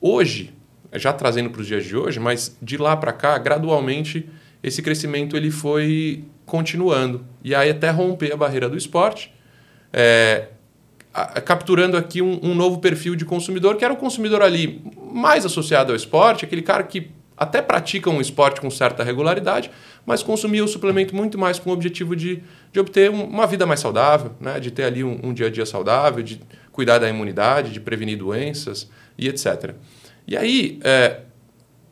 [0.00, 0.54] Hoje,
[0.94, 4.28] já trazendo para os dias de hoje, mas de lá para cá, gradualmente,
[4.62, 7.26] esse crescimento ele foi continuando.
[7.42, 9.34] E aí até romper a barreira do esporte,
[9.92, 10.48] é,
[11.12, 14.80] a, capturando aqui um, um novo perfil de consumidor, que era o consumidor ali
[15.12, 19.70] mais associado ao esporte, aquele cara que até pratica um esporte com certa regularidade,
[20.06, 22.42] mas consumia o suplemento muito mais com o objetivo de,
[22.72, 24.60] de obter uma vida mais saudável, né?
[24.60, 26.40] de ter ali um, um dia a dia saudável, de
[26.70, 28.88] cuidar da imunidade, de prevenir doenças
[29.18, 29.74] e etc.
[30.26, 31.22] E aí é,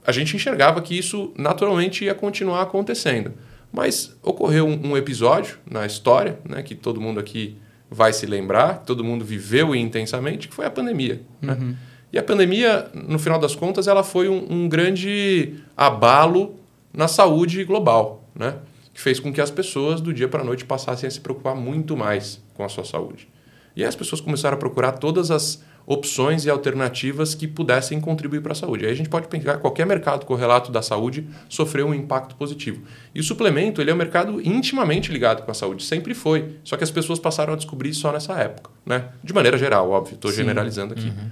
[0.07, 3.33] a gente enxergava que isso naturalmente ia continuar acontecendo.
[3.73, 7.57] Mas ocorreu um, um episódio na história, né, que todo mundo aqui
[7.91, 11.23] vai se lembrar, que todo mundo viveu intensamente, que foi a pandemia.
[11.43, 11.55] Né?
[11.55, 11.69] Uhum.
[11.71, 11.77] Né?
[12.13, 16.55] E a pandemia, no final das contas, ela foi um, um grande abalo
[16.95, 18.57] na saúde global, né?
[18.95, 21.57] que fez com que as pessoas do dia para a noite passassem a se preocupar
[21.57, 23.29] muito mais com a sua saúde.
[23.75, 28.41] E aí as pessoas começaram a procurar todas as opções e alternativas que pudessem contribuir
[28.41, 28.87] para a saúde.
[28.87, 32.83] Aí a gente pode pensar que qualquer mercado correlato da saúde sofreu um impacto positivo.
[33.13, 36.57] E o suplemento ele é um mercado intimamente ligado com a saúde, sempre foi.
[36.63, 39.09] Só que as pessoas passaram a descobrir só nessa época, né?
[39.23, 40.15] De maneira geral, óbvio.
[40.15, 41.09] Estou generalizando aqui.
[41.09, 41.31] Uhum.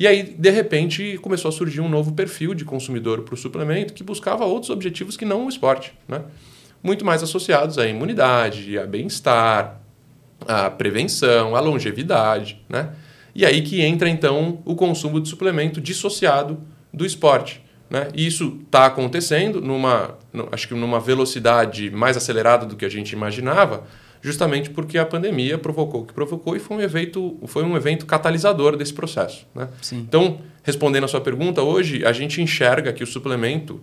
[0.00, 3.92] E aí, de repente, começou a surgir um novo perfil de consumidor para o suplemento
[3.92, 5.92] que buscava outros objetivos que não o esporte.
[6.08, 6.22] Né?
[6.82, 9.78] Muito mais associados à imunidade, a bem-estar,
[10.48, 12.64] à prevenção, à longevidade.
[12.66, 12.94] Né?
[13.34, 16.58] E aí que entra, então, o consumo de suplemento dissociado
[16.90, 17.62] do esporte.
[17.90, 18.08] Né?
[18.14, 20.16] E isso está acontecendo numa,
[20.50, 23.84] acho que numa velocidade mais acelerada do que a gente imaginava,
[24.20, 28.06] justamente porque a pandemia provocou o que provocou e foi um evento, foi um evento
[28.06, 29.46] catalisador desse processo.
[29.54, 29.68] Né?
[29.92, 33.80] Então, respondendo a sua pergunta, hoje a gente enxerga que o suplemento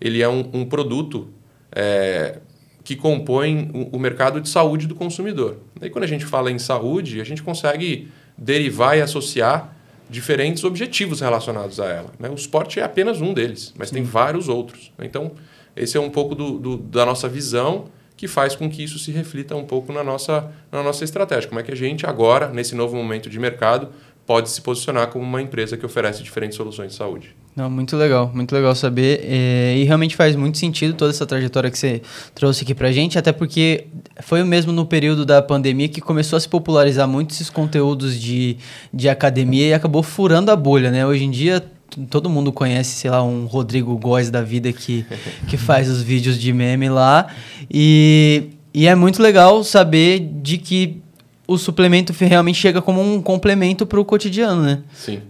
[0.00, 1.28] ele é um, um produto
[1.72, 2.38] é,
[2.84, 5.58] que compõem o, o mercado de saúde do consumidor.
[5.80, 9.74] E quando a gente fala em saúde, a gente consegue derivar e associar
[10.08, 12.12] diferentes objetivos relacionados a ela.
[12.18, 12.30] Né?
[12.30, 14.92] O esporte é apenas um deles, mas tem vários outros.
[14.98, 15.32] Então,
[15.76, 17.86] esse é um pouco do, do, da nossa visão
[18.18, 21.48] que faz com que isso se reflita um pouco na nossa, na nossa estratégia.
[21.48, 23.90] Como é que a gente agora, nesse novo momento de mercado,
[24.26, 27.34] pode se posicionar como uma empresa que oferece diferentes soluções de saúde.
[27.54, 29.20] Não, muito legal, muito legal saber.
[29.22, 32.02] É, e realmente faz muito sentido toda essa trajetória que você
[32.34, 33.86] trouxe aqui pra gente, até porque
[34.20, 38.20] foi o mesmo no período da pandemia que começou a se popularizar muito esses conteúdos
[38.20, 38.56] de,
[38.92, 41.06] de academia e acabou furando a bolha, né?
[41.06, 41.64] Hoje em dia
[42.10, 45.04] todo mundo conhece, sei lá, um Rodrigo Góes da vida que,
[45.48, 47.28] que faz os vídeos de meme lá.
[47.70, 51.00] E, e é muito legal saber de que
[51.46, 54.82] o suplemento realmente chega como um complemento para o cotidiano, né?
[54.92, 55.20] Sim.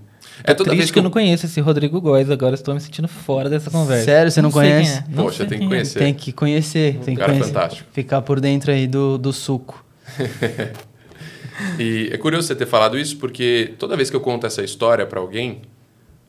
[0.44, 3.08] É toda vez que, que eu não conheço esse Rodrigo Góes, agora estou me sentindo
[3.08, 4.04] fora dessa conversa.
[4.04, 4.98] Sério, você não, não conhece?
[4.98, 5.04] É.
[5.14, 5.68] Poxa, tem que é.
[5.68, 5.98] conhecer.
[5.98, 7.44] Tem que conhecer, um tem que conhecer.
[7.44, 7.88] fantástico.
[7.92, 9.84] Ficar por dentro aí do, do suco.
[11.78, 15.06] e é curioso você ter falado isso, porque toda vez que eu conto essa história
[15.06, 15.62] para alguém,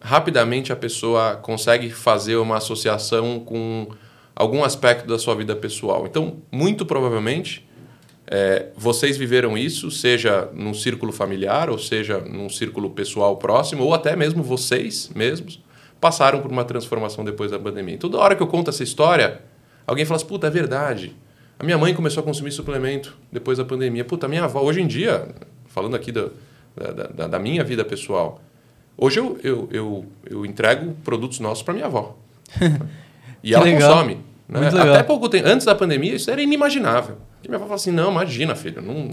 [0.01, 3.87] rapidamente a pessoa consegue fazer uma associação com
[4.35, 6.05] algum aspecto da sua vida pessoal.
[6.05, 7.67] Então, muito provavelmente,
[8.25, 13.93] é, vocês viveram isso, seja num círculo familiar, ou seja num círculo pessoal próximo, ou
[13.93, 15.61] até mesmo vocês mesmos
[15.99, 17.97] passaram por uma transformação depois da pandemia.
[17.97, 19.41] Toda hora que eu conto essa história,
[19.85, 21.15] alguém fala assim, puta, é verdade.
[21.57, 24.05] A minha mãe começou a consumir suplemento depois da pandemia.
[24.05, 25.27] Puta, minha avó, hoje em dia,
[25.67, 26.29] falando aqui da,
[27.13, 28.39] da, da minha vida pessoal,
[29.01, 32.17] Hoje eu, eu, eu, eu entrego produtos nossos para minha avó.
[33.41, 33.93] e ela legal.
[33.93, 34.17] consome.
[34.47, 34.67] Né?
[34.67, 37.17] Até pouco tempo, antes da pandemia, isso era inimaginável.
[37.41, 39.09] E minha avó fala assim: não, imagina, filho, não,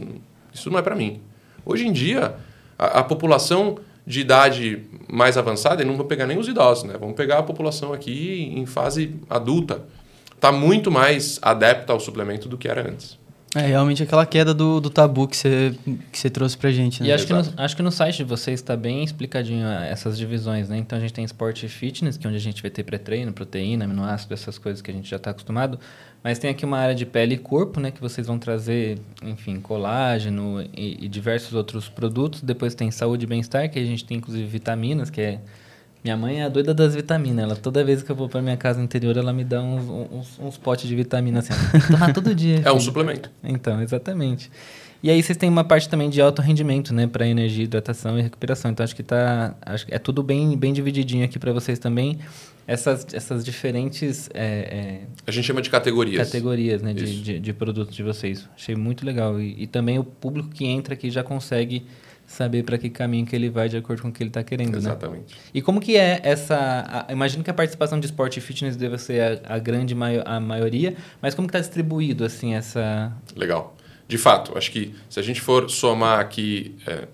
[0.52, 1.20] isso não é para mim.
[1.64, 2.34] Hoje em dia,
[2.76, 6.94] a, a, população de idade mais avançada, e não vou pegar nem os idosos, né?
[6.98, 9.82] vamos pegar a população aqui em fase adulta,
[10.34, 13.18] está muito mais adepta ao suplemento do que era antes.
[13.56, 15.74] É realmente aquela queda do, do tabu que você,
[16.12, 17.08] que você trouxe pra gente, né?
[17.08, 20.68] E acho que, no, acho que no site de vocês está bem explicadinho essas divisões,
[20.68, 20.76] né?
[20.76, 23.32] Então a gente tem esporte e fitness, que é onde a gente vai ter pré-treino,
[23.32, 25.80] proteína, aminoácido, essas coisas que a gente já está acostumado.
[26.22, 27.90] Mas tem aqui uma área de pele e corpo, né?
[27.90, 32.42] Que vocês vão trazer, enfim, colágeno e, e diversos outros produtos.
[32.42, 35.40] Depois tem saúde e bem-estar, que a gente tem inclusive vitaminas, que é
[36.06, 37.44] minha mãe é a doida das vitaminas.
[37.44, 40.38] Ela, toda vez que eu vou para minha casa interior, ela me dá uns, uns,
[40.38, 41.52] uns potes de vitamina assim.
[41.90, 42.62] Tomar todo dia.
[42.64, 43.28] É um suplemento.
[43.42, 44.48] Então, exatamente.
[45.02, 48.22] E aí vocês têm uma parte também de alto rendimento, né, para energia, hidratação e
[48.22, 48.70] recuperação.
[48.70, 52.18] Então acho que tá, acho que é tudo bem, bem divididinho aqui para vocês também.
[52.68, 56.24] Essas, essas diferentes é, é, a gente chama de categorias.
[56.26, 58.48] Categorias, né, de, de, de, produtos de vocês.
[58.56, 61.84] Achei muito legal e, e também o público que entra aqui já consegue
[62.26, 64.76] saber para que caminho que ele vai de acordo com o que ele está querendo,
[64.76, 65.34] Exatamente.
[65.34, 65.40] né?
[65.54, 67.06] E como que é essa...
[67.08, 70.22] A, imagino que a participação de esporte e fitness deve ser a, a grande maio,
[70.24, 73.12] a maioria, mas como que está distribuído, assim, essa...
[73.34, 73.76] Legal.
[74.08, 77.06] De fato, acho que se a gente for somar aqui é,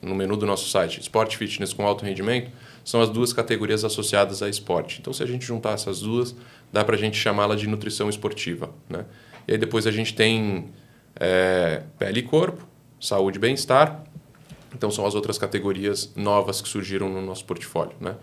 [0.00, 2.50] no menu do nosso site, esporte e fitness com alto rendimento,
[2.84, 4.98] são as duas categorias associadas a esporte.
[5.00, 6.34] Então, se a gente juntar essas duas,
[6.72, 9.04] dá para a gente chamá-la de nutrição esportiva, né?
[9.46, 10.68] E aí depois a gente tem
[11.16, 12.66] é, pele e corpo,
[13.00, 14.04] saúde e bem-estar,
[14.78, 17.94] então são as outras categorias novas que surgiram no nosso portfólio.
[18.00, 18.14] Né?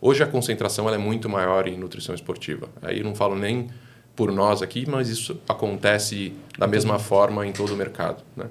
[0.00, 2.68] Hoje a concentração é muito maior em nutrição esportiva.
[2.80, 3.68] Aí não falo nem
[4.14, 8.22] por nós aqui, mas isso acontece da mesma forma em todo o mercado.
[8.36, 8.46] Né?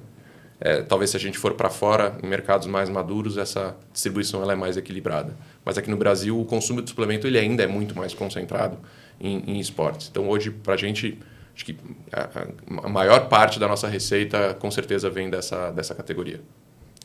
[0.60, 4.54] É, talvez se a gente for para fora, em mercados mais maduros, essa distribuição ela
[4.54, 5.34] é mais equilibrada.
[5.63, 8.78] Mas aqui no Brasil, o consumo de suplemento ele ainda é muito mais concentrado
[9.19, 10.10] em, em esportes.
[10.10, 11.17] Então, hoje, para a gente,
[11.56, 11.78] acho que
[12.12, 16.41] a, a, maior parte da nossa receita, com certeza, vem dessa, dessa categoria.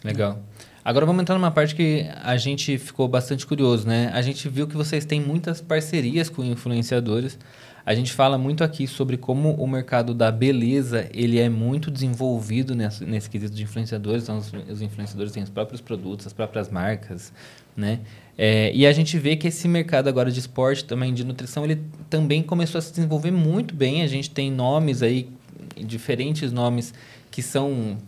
[0.05, 0.39] Legal.
[0.85, 4.11] Agora vamos entrar numa parte que a gente ficou bastante curioso, né?
[4.15, 7.39] A gente viu que vocês têm muitas parcerias com influenciadores.
[7.85, 12.75] A gente fala muito aqui sobre como o mercado da beleza ele é muito desenvolvido
[12.75, 14.23] nesse, nesse quesito de influenciadores.
[14.23, 17.33] Então, os, os, influenciadores têm os próprios produtos, as próprias marcas,
[17.77, 18.01] né?
[18.37, 21.83] É, e a gente vê que esse mercado agora de esporte, também de nutrição, ele
[22.09, 24.03] também começou a se desenvolver muito bem.
[24.03, 25.29] A gente tem nomes aí,
[25.77, 26.95] diferentes nomes
[27.31, 27.99] que são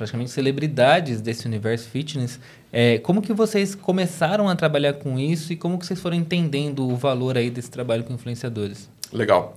[0.00, 2.40] praticamente celebridades desse universo fitness.
[2.72, 6.88] É, como que vocês começaram a trabalhar com isso e como que vocês foram entendendo
[6.88, 8.88] o valor aí desse trabalho com influenciadores?
[9.12, 9.54] Legal.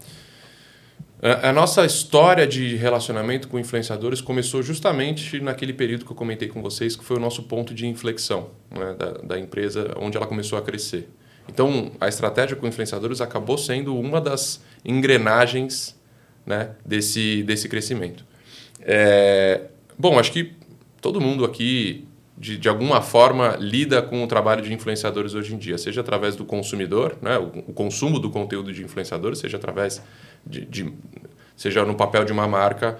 [1.42, 6.62] A nossa história de relacionamento com influenciadores começou justamente naquele período que eu comentei com
[6.62, 10.60] vocês, que foi o nosso ponto de inflexão né, da, da empresa, onde ela começou
[10.60, 11.08] a crescer.
[11.48, 15.98] Então, a estratégia com influenciadores acabou sendo uma das engrenagens
[16.46, 18.26] né, desse, desse crescimento.
[18.82, 19.62] É,
[19.98, 20.54] Bom, acho que
[21.02, 25.58] todo mundo aqui, de, de alguma forma, lida com o trabalho de influenciadores hoje em
[25.58, 30.02] dia, seja através do consumidor, né, o, o consumo do conteúdo de influenciadores, seja através
[30.46, 30.94] de, de
[31.56, 33.00] seja no papel de uma marca,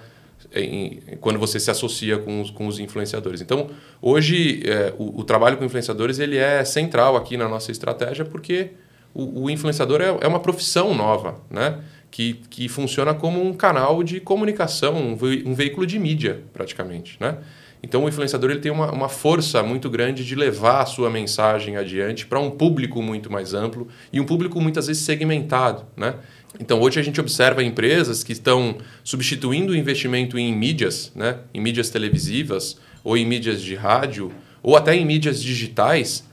[0.54, 3.40] em, quando você se associa com os, com os influenciadores.
[3.40, 8.24] Então, hoje, é, o, o, trabalho com influenciadores ele é central aqui na nossa estratégia,
[8.24, 8.70] porque
[9.12, 11.80] o, o influenciador é, é, uma profissão nova, né?
[12.14, 17.16] Que, que funciona como um canal de comunicação, um, ve, um veículo de mídia, praticamente,
[17.18, 17.38] né?
[17.82, 21.76] Então, o influenciador ele tem uma, uma força muito grande de levar a sua mensagem
[21.76, 26.14] adiante para um público muito mais amplo e um público muitas vezes segmentado, né?
[26.60, 31.38] Então, hoje a gente observa empresas que estão substituindo o investimento em mídias, né?
[31.52, 34.30] em mídias televisivas, ou em mídias de rádio,
[34.62, 36.24] ou até em mídias digitais,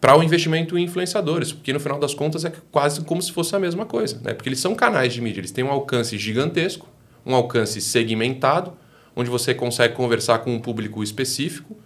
[0.00, 3.54] para o investimento em influenciadores, porque no final das contas é quase como se fosse
[3.54, 4.32] a mesma coisa, né?
[4.32, 6.88] porque eles são canais de mídia, eles têm um alcance gigantesco,
[7.24, 8.72] um alcance segmentado,
[9.14, 11.76] onde você consegue conversar com um público específico,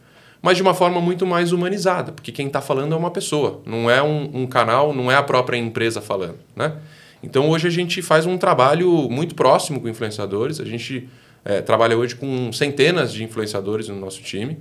[0.40, 3.90] mas de uma forma muito mais humanizada, porque quem está falando é uma pessoa, não
[3.90, 6.38] é um, um canal, não é a própria empresa falando.
[6.54, 6.76] Né?
[7.24, 10.60] Então hoje a gente faz um trabalho muito próximo com influenciadores.
[10.60, 11.08] A gente
[11.42, 14.58] é, trabalha hoje com centenas de influenciadores no nosso time,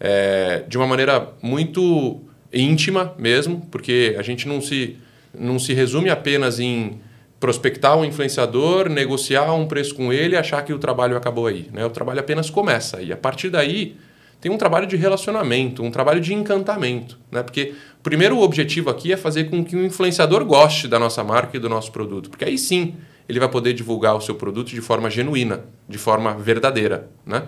[0.00, 2.20] é, de uma maneira muito
[2.52, 4.96] íntima mesmo, porque a gente não se,
[5.32, 7.00] não se resume apenas em
[7.38, 11.68] prospectar um influenciador, negociar um preço com ele e achar que o trabalho acabou aí.
[11.72, 11.84] Né?
[11.84, 13.96] O trabalho apenas começa e a partir daí
[14.40, 17.18] tem um trabalho de relacionamento, um trabalho de encantamento.
[17.30, 17.42] Né?
[17.42, 21.56] Porque o primeiro objetivo aqui é fazer com que o influenciador goste da nossa marca
[21.56, 22.30] e do nosso produto.
[22.30, 22.94] Porque aí sim
[23.28, 27.08] ele vai poder divulgar o seu produto de forma genuína, de forma verdadeira.
[27.24, 27.42] Né?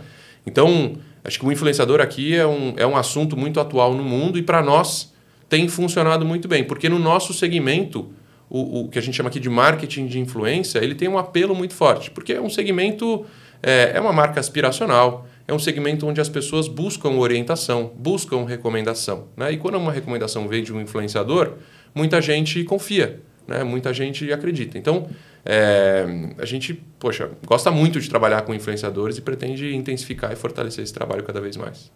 [0.46, 4.38] Então, acho que o influenciador aqui é um, é um assunto muito atual no mundo
[4.38, 5.12] e para nós
[5.48, 6.64] tem funcionado muito bem.
[6.64, 8.12] Porque no nosso segmento,
[8.48, 11.54] o, o, que a gente chama aqui de marketing de influência, ele tem um apelo
[11.54, 12.10] muito forte.
[12.10, 13.24] Porque é um segmento,
[13.62, 19.28] é, é uma marca aspiracional é um segmento onde as pessoas buscam orientação, buscam recomendação.
[19.36, 19.52] Né?
[19.52, 21.54] E quando uma recomendação vem de um influenciador,
[21.94, 23.64] muita gente confia, né?
[23.64, 24.78] muita gente acredita.
[24.78, 25.08] Então,
[25.44, 26.04] é,
[26.38, 30.92] a gente, poxa, gosta muito de trabalhar com influenciadores e pretende intensificar e fortalecer esse
[30.92, 31.90] trabalho cada vez mais.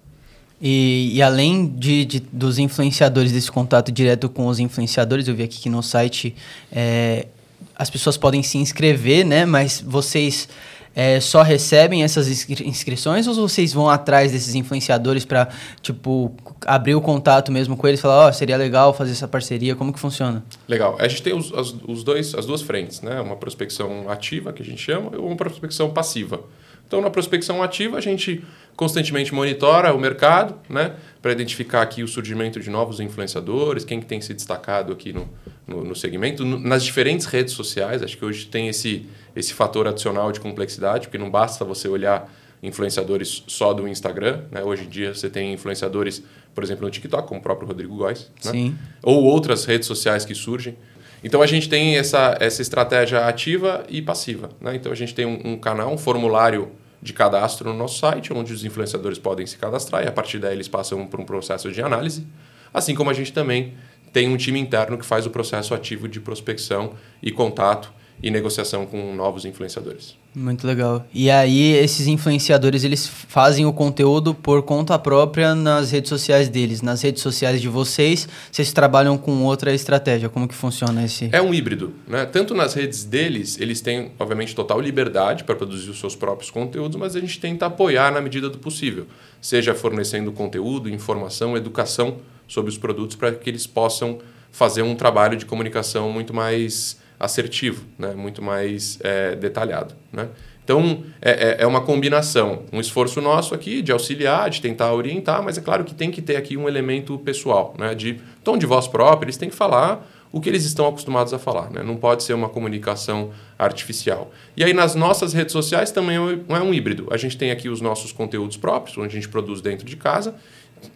[0.60, 5.42] E, e além de, de, dos influenciadores, desse contato direto com os influenciadores, eu vi
[5.42, 6.34] aqui que no site
[6.72, 7.26] é,
[7.74, 9.44] as pessoas podem se inscrever, né?
[9.44, 10.48] Mas vocês
[10.96, 15.50] é, só recebem essas inscrições ou vocês vão atrás desses influenciadores para
[15.82, 19.28] tipo abrir o contato mesmo com eles e falar, ó, oh, seria legal fazer essa
[19.28, 20.42] parceria, como que funciona?
[20.66, 20.96] Legal.
[20.98, 23.20] A gente tem os, as, os dois, as duas frentes, né?
[23.20, 26.40] Uma prospecção ativa, que a gente chama, e uma prospecção passiva.
[26.86, 28.42] Então, na prospecção ativa, a gente
[28.76, 34.06] constantemente monitora o mercado, né, para identificar aqui o surgimento de novos influenciadores, quem que
[34.06, 35.28] tem se destacado aqui no,
[35.66, 38.02] no, no segmento, no, nas diferentes redes sociais.
[38.02, 42.30] Acho que hoje tem esse, esse fator adicional de complexidade, porque não basta você olhar
[42.62, 44.42] influenciadores só do Instagram.
[44.50, 44.62] Né?
[44.62, 46.22] Hoje em dia você tem influenciadores,
[46.54, 48.74] por exemplo, no TikTok, como o próprio Rodrigo Góes, né?
[49.02, 50.76] ou outras redes sociais que surgem.
[51.24, 54.50] Então a gente tem essa, essa estratégia ativa e passiva.
[54.60, 54.76] Né?
[54.76, 56.70] Então a gente tem um, um canal, um formulário
[57.06, 60.54] de cadastro no nosso site, onde os influenciadores podem se cadastrar e a partir daí
[60.54, 62.26] eles passam por um processo de análise.
[62.74, 63.74] Assim como a gente também
[64.12, 67.92] tem um time interno que faz o processo ativo de prospecção e contato
[68.22, 70.16] e negociação com novos influenciadores.
[70.34, 71.06] Muito legal.
[71.14, 76.82] E aí esses influenciadores eles fazem o conteúdo por conta própria nas redes sociais deles,
[76.82, 80.28] nas redes sociais de vocês, vocês trabalham com outra estratégia.
[80.28, 81.28] Como que funciona esse?
[81.32, 82.26] É um híbrido, né?
[82.26, 86.96] Tanto nas redes deles, eles têm obviamente total liberdade para produzir os seus próprios conteúdos,
[86.96, 89.06] mas a gente tenta apoiar na medida do possível,
[89.40, 94.18] seja fornecendo conteúdo, informação, educação sobre os produtos para que eles possam
[94.50, 98.12] fazer um trabalho de comunicação muito mais assertivo, né?
[98.14, 99.94] muito mais é, detalhado.
[100.12, 100.28] Né?
[100.62, 105.42] Então, é, é, é uma combinação, um esforço nosso aqui de auxiliar, de tentar orientar,
[105.42, 107.94] mas é claro que tem que ter aqui um elemento pessoal, né?
[107.94, 111.38] de tom de voz próprio, eles têm que falar o que eles estão acostumados a
[111.38, 111.70] falar.
[111.70, 111.82] Né?
[111.82, 114.30] Não pode ser uma comunicação artificial.
[114.56, 117.06] E aí, nas nossas redes sociais, também é um híbrido.
[117.10, 120.34] A gente tem aqui os nossos conteúdos próprios, onde a gente produz dentro de casa,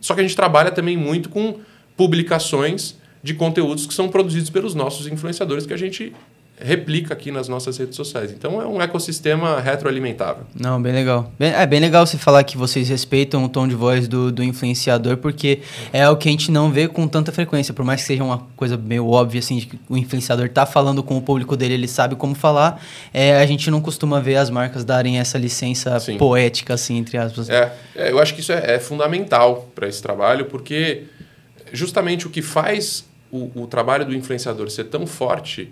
[0.00, 1.60] só que a gente trabalha também muito com
[1.96, 6.12] publicações de conteúdos que são produzidos pelos nossos influenciadores que a gente
[6.62, 8.30] replica aqui nas nossas redes sociais.
[8.30, 10.44] Então é um ecossistema retroalimentável.
[10.54, 11.32] Não, bem legal.
[11.38, 14.44] Bem, é bem legal você falar que vocês respeitam o tom de voz do, do
[14.44, 15.60] influenciador, porque
[15.92, 17.72] é o que a gente não vê com tanta frequência.
[17.72, 21.02] Por mais que seja uma coisa meio óbvia, assim, de que o influenciador está falando
[21.02, 24.50] com o público dele, ele sabe como falar, é, a gente não costuma ver as
[24.50, 26.18] marcas darem essa licença Sim.
[26.18, 27.48] poética, assim, entre aspas.
[27.48, 31.04] É, é eu acho que isso é, é fundamental para esse trabalho, porque
[31.72, 35.70] justamente o que faz o, o trabalho do influenciador ser tão forte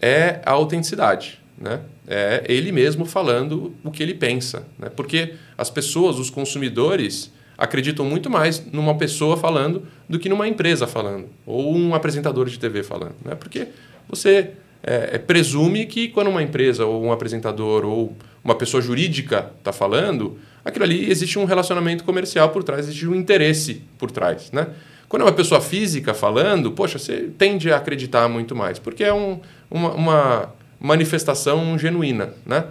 [0.00, 1.40] é a autenticidade.
[1.56, 1.80] Né?
[2.06, 4.66] É ele mesmo falando o que ele pensa.
[4.78, 4.88] Né?
[4.88, 10.86] Porque as pessoas, os consumidores, acreditam muito mais numa pessoa falando do que numa empresa
[10.86, 13.16] falando, ou um apresentador de TV falando.
[13.24, 13.34] Né?
[13.34, 13.66] Porque
[14.08, 14.52] você
[14.82, 19.72] é, é, presume que quando uma empresa ou um apresentador ou uma pessoa jurídica está
[19.72, 24.68] falando, aquilo ali existe um relacionamento comercial por trás, existe um interesse por trás, né?
[25.08, 29.12] Quando é uma pessoa física falando, poxa, você tende a acreditar muito mais, porque é
[29.12, 29.40] um,
[29.70, 32.66] uma, uma, manifestação genuína, né?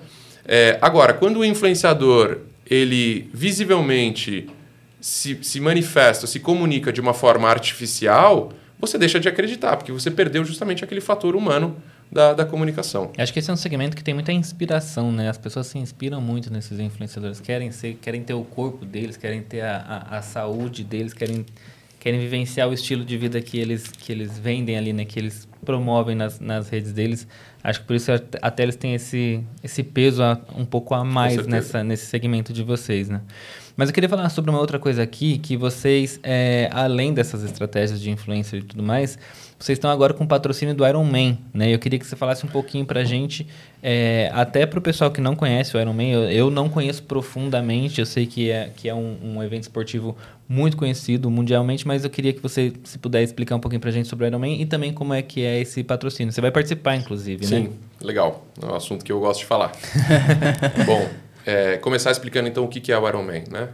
[0.46, 2.38] É, agora, quando o influenciador
[2.70, 4.48] ele visivelmente
[5.02, 10.12] se, se manifesta, se comunica de uma forma artificial, você deixa de acreditar, porque você
[10.12, 11.76] perdeu justamente aquele fator humano
[12.12, 13.12] da, da comunicação.
[13.18, 15.30] Acho que esse é um segmento que tem muita inspiração, né?
[15.30, 19.42] As pessoas se inspiram muito nesses influenciadores, querem ser, querem ter o corpo deles, querem
[19.42, 21.46] ter a, a, a saúde deles, querem
[22.00, 25.06] querem vivenciar o estilo de vida que eles, que eles vendem ali, né?
[25.06, 27.28] Que eles promovem nas, nas redes deles.
[27.64, 31.46] Acho que por isso até eles têm esse, esse peso a, um pouco a mais
[31.46, 33.22] nessa, nesse segmento de vocês, né?
[33.76, 38.02] Mas eu queria falar sobre uma outra coisa aqui, que vocês, é, além dessas estratégias
[38.02, 39.20] de influencer e tudo mais,
[39.60, 41.74] vocês estão agora com o patrocínio do Iron Man, né?
[41.74, 43.48] Eu queria que você falasse um pouquinho pra gente,
[43.82, 48.00] é, até pro pessoal que não conhece o Iron Man, eu, eu, não conheço profundamente,
[48.00, 50.16] eu sei que é, que é um, um, evento esportivo
[50.48, 54.08] muito conhecido mundialmente, mas eu queria que você, se puder, explicar um pouquinho pra gente
[54.08, 56.32] sobre o Iron Man e também como é que é esse patrocínio.
[56.32, 57.62] Você vai participar, inclusive, Sim, né?
[57.62, 58.46] Sim, legal.
[58.62, 59.72] É um assunto que eu gosto de falar.
[60.86, 61.08] Bom,
[61.46, 63.70] é, começar explicando então o que é o Iron Man, né?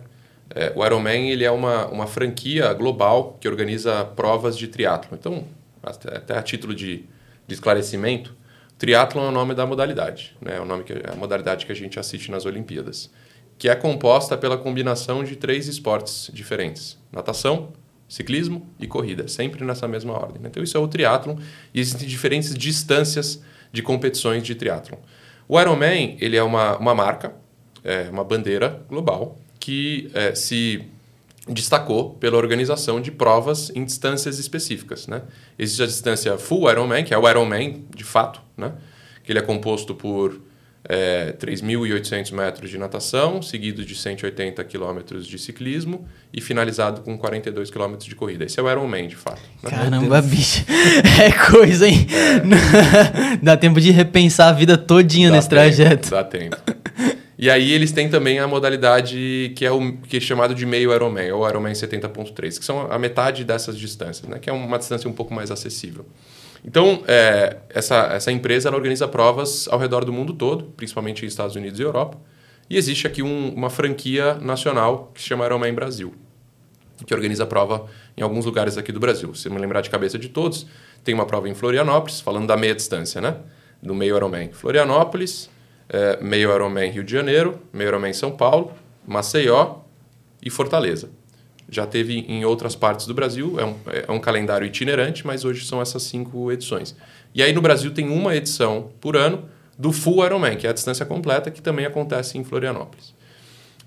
[0.55, 5.17] É, o Ironman ele é uma, uma franquia global que organiza provas de triatlo.
[5.19, 5.43] Então,
[5.83, 7.05] até, a título de,
[7.45, 8.35] de esclarecimento,
[8.77, 10.57] triatlon é o nome da modalidade, né?
[10.57, 13.11] é o nome que, é a modalidade que a gente assiste nas Olimpíadas,
[13.57, 17.73] que é composta pela combinação de três esportes diferentes: natação,
[18.07, 20.41] ciclismo e corrida, sempre nessa mesma ordem.
[20.41, 20.49] Né?
[20.49, 21.37] Então isso é o triatlon
[21.73, 24.97] e existem diferentes distâncias de competições de triatlon.
[25.47, 27.33] O Ironman ele é uma, uma marca,
[27.83, 30.85] é uma bandeira global que é, se
[31.47, 35.07] destacou pela organização de provas em distâncias específicas.
[35.07, 35.23] Né?
[35.59, 38.73] Existe a distância Full Ironman, que é o Ironman de fato, né?
[39.23, 40.41] que ele é composto por
[40.87, 47.69] é, 3.800 metros de natação, seguido de 180 quilômetros de ciclismo e finalizado com 42
[47.69, 48.45] quilômetros de corrida.
[48.45, 49.41] Esse é o Ironman, de fato.
[49.61, 49.69] Né?
[49.69, 50.63] Caramba, bicho.
[51.21, 52.05] É coisa, hein?
[52.11, 53.37] É.
[53.41, 56.09] Dá tempo de repensar a vida todinha dá nesse tempo, trajeto.
[56.09, 56.57] Dá tempo.
[57.37, 60.93] E aí eles têm também a modalidade que é o que é chamado de meio
[60.93, 64.39] Ironman, ou Ironman 70.3, que são a metade dessas distâncias, né?
[64.39, 66.05] que é uma distância um pouco mais acessível.
[66.65, 71.27] Então, é, essa, essa empresa ela organiza provas ao redor do mundo todo, principalmente em
[71.27, 72.17] Estados Unidos e Europa.
[72.69, 76.13] E existe aqui um, uma franquia nacional que se chama Ironman Brasil,
[77.05, 79.35] que organiza prova em alguns lugares aqui do Brasil.
[79.35, 80.65] Se me lembrar de cabeça de todos,
[81.03, 83.35] tem uma prova em Florianópolis, falando da meia distância, né?
[83.81, 84.53] Do meio Ironman.
[84.53, 85.49] Florianópolis,
[85.93, 88.73] é, meio Ironman Rio de Janeiro, meio Ironman São Paulo,
[89.07, 89.75] Maceió
[90.41, 91.11] e Fortaleza.
[91.69, 93.75] Já teve em outras partes do Brasil, é um,
[94.07, 96.95] é um calendário itinerante, mas hoje são essas cinco edições.
[97.33, 100.73] E aí no Brasil tem uma edição por ano do Full Ironman, que é a
[100.73, 103.13] distância completa, que também acontece em Florianópolis.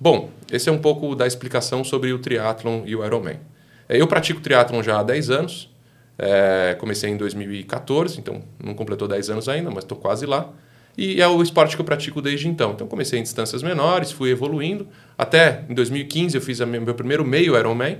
[0.00, 3.40] Bom, esse é um pouco da explicação sobre o triatlon e o Ironman.
[3.88, 5.70] É, eu pratico triatlon já há 10 anos,
[6.18, 10.52] é, comecei em 2014, então não completou 10 anos ainda, mas estou quase lá.
[10.96, 12.72] E é o esporte que eu pratico desde então.
[12.72, 14.88] Então comecei em distâncias menores, fui evoluindo.
[15.16, 17.98] Até em 2015 eu fiz meu primeiro meio Ironman,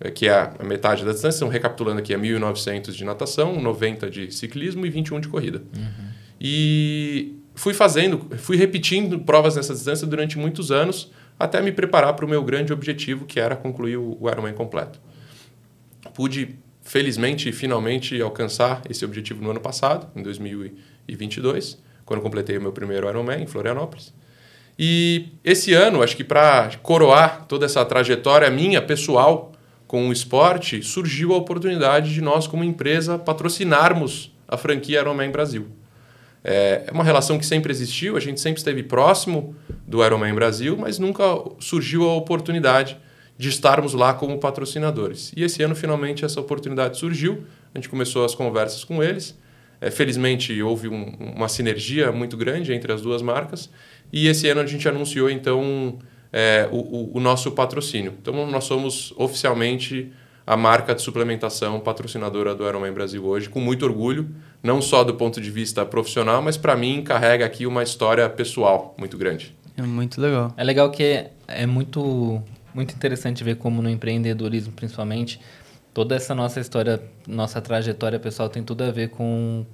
[0.00, 1.38] eh, que é a metade da distância.
[1.38, 5.62] Então, recapitulando aqui, é 1.900 de natação, 90 de ciclismo e 21 de corrida.
[5.76, 6.08] Uhum.
[6.40, 12.24] E fui fazendo, fui repetindo provas nessa distância durante muitos anos, até me preparar para
[12.24, 14.98] o meu grande objetivo, que era concluir o Ironman completo.
[16.14, 22.72] Pude, felizmente, finalmente alcançar esse objetivo no ano passado, em 2022 quando completei o meu
[22.72, 24.14] primeiro Ironman em Florianópolis.
[24.78, 29.52] E esse ano, acho que para coroar toda essa trajetória minha pessoal
[29.86, 35.68] com o esporte, surgiu a oportunidade de nós, como empresa, patrocinarmos a franquia Ironman Brasil.
[36.44, 39.54] É, é uma relação que sempre existiu, a gente sempre esteve próximo
[39.86, 41.24] do Ironman Brasil, mas nunca
[41.58, 42.98] surgiu a oportunidade
[43.38, 45.32] de estarmos lá como patrocinadores.
[45.36, 47.44] E esse ano, finalmente, essa oportunidade surgiu,
[47.74, 49.36] a gente começou as conversas com eles
[49.80, 53.70] é, felizmente houve um, uma sinergia muito grande entre as duas marcas
[54.12, 55.98] e esse ano a gente anunciou então
[56.32, 58.14] é, o, o, nosso patrocínio.
[58.20, 60.12] Então nós somos oficialmente
[60.46, 64.28] a marca de suplementação patrocinadora do Ironman Brasil hoje, com muito orgulho,
[64.62, 68.94] não só do ponto de vista profissional, mas para mim carrega aqui uma história pessoal
[68.96, 69.54] muito grande.
[69.76, 70.54] É muito legal.
[70.56, 75.40] É legal que é, é muito, muito interessante ver como no empreendedorismo, principalmente,
[75.96, 79.64] toda essa nossa história, nossa trajetória pessoal tem tudo a ver com,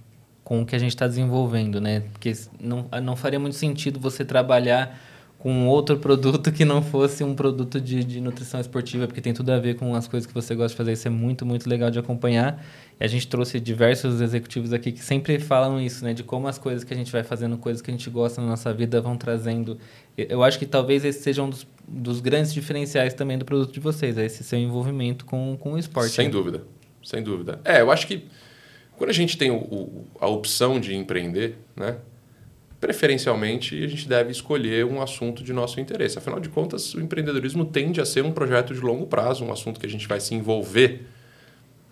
[0.45, 2.05] com o que a gente está desenvolvendo, né?
[2.13, 4.97] Porque não, não faria muito sentido você trabalhar
[5.43, 9.51] com outro produto que não fosse um produto de, de nutrição esportiva, porque tem tudo
[9.51, 10.93] a ver com as coisas que você gosta de fazer.
[10.93, 12.65] Isso é muito, muito legal de acompanhar.
[13.01, 16.15] E a gente trouxe diversos executivos aqui que sempre falam isso, né?
[16.15, 18.47] De como as coisas que a gente vai fazendo, coisas que a gente gosta na
[18.47, 19.79] nossa vida, vão trazendo.
[20.17, 23.81] Eu acho que talvez esse seja um dos, dos grandes diferenciais também do produto de
[23.81, 26.13] vocês, é esse seu envolvimento com, com o esporte.
[26.13, 26.31] Sem né?
[26.31, 26.63] dúvida,
[27.03, 27.59] sem dúvida.
[27.65, 28.29] É, eu acho que
[28.97, 31.97] quando a gente tem o, o, a opção de empreender, né?
[32.83, 36.19] Preferencialmente a gente deve escolher um assunto de nosso interesse.
[36.19, 39.79] Afinal de contas, o empreendedorismo tende a ser um projeto de longo prazo, um assunto
[39.79, 41.07] que a gente vai se envolver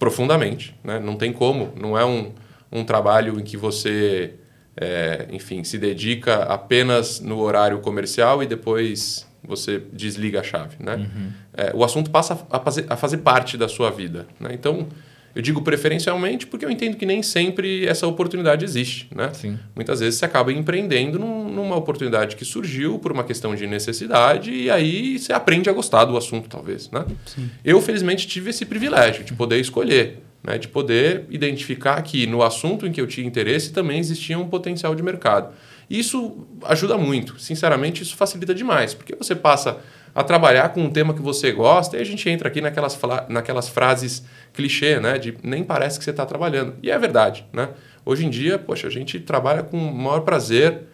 [0.01, 0.75] profundamente.
[0.83, 0.99] Né?
[0.99, 2.33] Não tem como, não é um,
[2.73, 4.35] um trabalho em que você,
[4.77, 10.75] é, enfim, se dedica apenas no horário comercial e depois você desliga a chave.
[10.81, 10.97] Né?
[10.97, 11.33] Uhum.
[11.55, 14.27] É, o assunto passa a fazer, a fazer parte da sua vida.
[14.41, 14.51] Né?
[14.55, 14.89] Então,
[15.35, 19.31] eu digo preferencialmente porque eu entendo que nem sempre essa oportunidade existe, né?
[19.33, 19.59] Sim.
[19.75, 24.53] Muitas vezes você acaba empreendendo num, numa oportunidade que surgiu por uma questão de necessidade
[24.53, 27.05] e aí você aprende a gostar do assunto, talvez, né?
[27.27, 27.51] Sim.
[27.65, 30.59] Eu, felizmente, tive esse privilégio de poder escolher, né?
[30.59, 34.95] De poder identificar que no assunto em que eu tinha interesse também existia um potencial
[34.95, 35.53] de mercado.
[35.89, 37.39] Isso ajuda muito.
[37.41, 39.79] Sinceramente, isso facilita demais, porque você passa
[40.15, 43.69] a trabalhar com um tema que você gosta e a gente entra aqui naquelas, naquelas
[43.69, 45.19] frases clichê, né?
[45.19, 46.75] De nem parece que você está trabalhando.
[46.83, 47.71] E é verdade, né?
[48.05, 50.85] Hoje em dia, poxa, a gente trabalha com o maior prazer,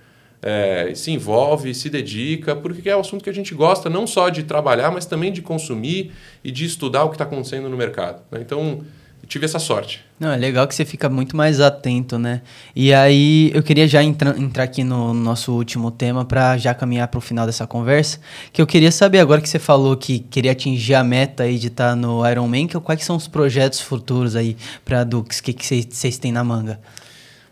[0.43, 4.29] é, se envolve, se dedica, porque é o assunto que a gente gosta não só
[4.29, 6.13] de trabalhar, mas também de consumir
[6.45, 8.23] e de estudar o que está acontecendo no mercado.
[8.31, 8.41] Né?
[8.41, 8.85] Então,
[9.27, 10.05] tive essa sorte.
[10.19, 12.43] Não, é legal que você fica muito mais atento, né?
[12.75, 17.09] E aí eu queria já entra, entrar aqui no nosso último tema para já caminhar
[17.09, 18.19] para o final dessa conversa,
[18.53, 21.67] que eu queria saber agora que você falou que queria atingir a meta aí de
[21.67, 25.43] estar tá no Ironman, que, quais são os projetos futuros aí para a Dux, o
[25.43, 26.81] que vocês têm na manga?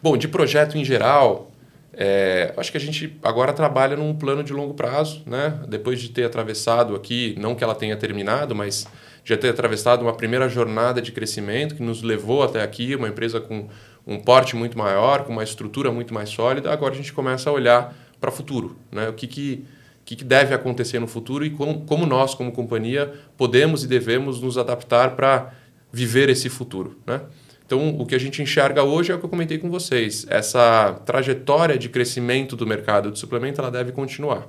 [0.03, 1.51] Bom, de projeto em geral,
[1.97, 5.61] é, acho que a gente agora trabalha num plano de longo prazo, né?
[5.69, 8.87] Depois de ter atravessado aqui, não que ela tenha terminado, mas
[9.25, 13.41] já ter atravessado uma primeira jornada de crescimento que nos levou até aqui, uma empresa
[13.41, 13.69] com
[14.07, 16.71] um porte muito maior, com uma estrutura muito mais sólida.
[16.71, 19.09] Agora a gente começa a olhar para o futuro, né?
[19.09, 19.65] O que, que,
[20.05, 24.41] que, que deve acontecer no futuro e como, como nós, como companhia, podemos e devemos
[24.41, 25.55] nos adaptar para
[25.91, 27.23] viver esse futuro, né?
[27.67, 30.27] Então, o que a gente enxerga hoje é o que eu comentei com vocês.
[30.29, 34.47] Essa trajetória de crescimento do mercado de suplemento ela deve continuar.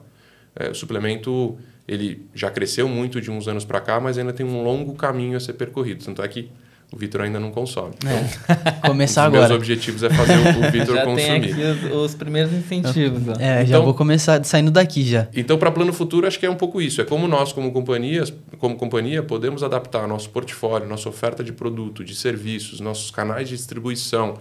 [0.53, 1.57] É, o suplemento
[1.87, 5.37] ele já cresceu muito de uns anos para cá, mas ainda tem um longo caminho
[5.37, 6.03] a ser percorrido.
[6.03, 6.49] Tanto é que
[6.91, 7.93] o Vitor ainda não consome.
[7.97, 8.71] Então, é.
[8.87, 9.49] Começar um agora.
[9.49, 11.53] Meus objetivos é fazer o, Vitor consumir.
[11.55, 13.39] Tem aqui os, os primeiros incentivos.
[13.39, 15.27] É, então, já vou começar saindo daqui já.
[15.35, 17.01] Então, para plano futuro, acho que é um pouco isso.
[17.01, 22.03] É como nós, como companhias, como companhia, podemos adaptar nosso portfólio, nossa oferta de produto,
[22.03, 24.35] de serviços, nossos canais de distribuição,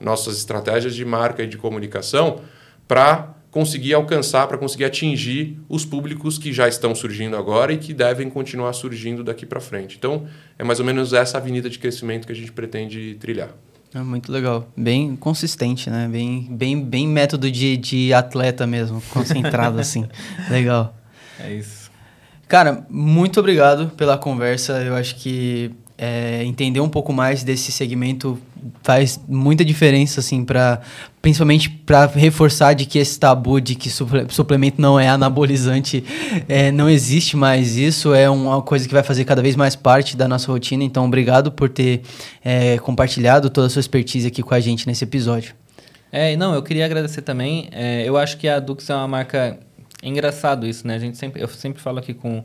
[0.00, 2.40] nossas estratégias de marca e de comunicação
[2.86, 7.94] para conseguir alcançar, para conseguir atingir os públicos que já estão surgindo agora e que
[7.94, 9.96] devem continuar surgindo daqui para frente.
[9.96, 10.26] Então,
[10.58, 13.48] é mais ou menos essa avenida de crescimento que a gente pretende trilhar.
[13.94, 14.68] É muito legal.
[14.76, 16.06] Bem consistente, né?
[16.06, 20.06] Bem, bem, bem método de, de atleta mesmo, concentrado assim.
[20.50, 20.94] Legal.
[21.40, 21.90] É isso.
[22.46, 24.82] Cara, muito obrigado pela conversa.
[24.82, 28.38] Eu acho que é, entender um pouco mais desse segmento
[28.82, 30.80] faz muita diferença, assim, para
[31.20, 36.04] principalmente para reforçar de que esse tabu de que suplemento não é anabolizante
[36.48, 37.76] é, não existe mais.
[37.76, 40.84] Isso é uma coisa que vai fazer cada vez mais parte da nossa rotina.
[40.84, 42.02] Então, obrigado por ter
[42.44, 45.54] é, compartilhado toda a sua expertise aqui com a gente nesse episódio.
[46.12, 47.68] É, não, eu queria agradecer também.
[47.72, 49.58] É, eu acho que a Dux é uma marca.
[50.02, 50.94] É engraçado isso, né?
[50.94, 52.44] A gente sempre, eu sempre falo aqui com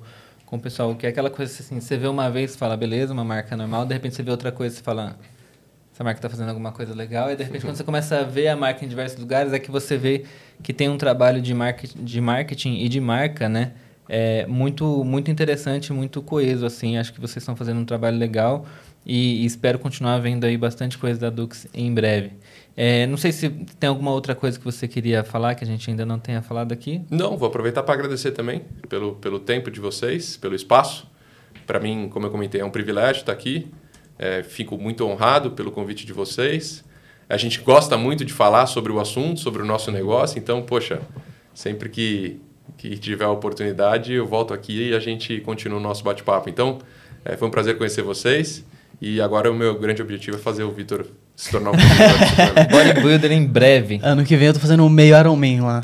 [0.51, 3.23] com o pessoal, que é aquela coisa assim, você vê uma vez fala, beleza, uma
[3.23, 5.17] marca normal, de repente você vê outra coisa e fala,
[5.93, 8.47] essa marca está fazendo alguma coisa legal, e de repente quando você começa a ver
[8.47, 10.25] a marca em diversos lugares, é que você vê
[10.63, 13.73] que tem um trabalho de marketing, de marketing e de marca, né?
[14.07, 18.65] É muito, muito interessante, muito coeso, assim, acho que vocês estão fazendo um trabalho legal
[19.05, 22.33] e, e espero continuar vendo aí bastante coisa da Dux em breve.
[22.75, 25.89] É, não sei se tem alguma outra coisa que você queria falar que a gente
[25.89, 27.01] ainda não tenha falado aqui.
[27.09, 31.09] Não, vou aproveitar para agradecer também pelo, pelo tempo de vocês, pelo espaço.
[31.67, 33.71] Para mim, como eu comentei, é um privilégio estar aqui.
[34.21, 36.83] É, fico muito honrado pelo convite de vocês.
[37.27, 40.37] A gente gosta muito de falar sobre o assunto, sobre o nosso negócio.
[40.37, 41.01] Então, poxa,
[41.55, 42.39] sempre que,
[42.77, 46.51] que tiver a oportunidade, eu volto aqui e a gente continua o nosso bate-papo.
[46.51, 46.77] Então,
[47.25, 48.63] é, foi um prazer conhecer vocês.
[49.01, 51.73] E agora o meu grande objetivo é fazer o Vitor se tornar um
[52.69, 53.99] bodybuilder em breve.
[54.03, 55.83] Ano que vem eu tô fazendo um meio Ironman lá.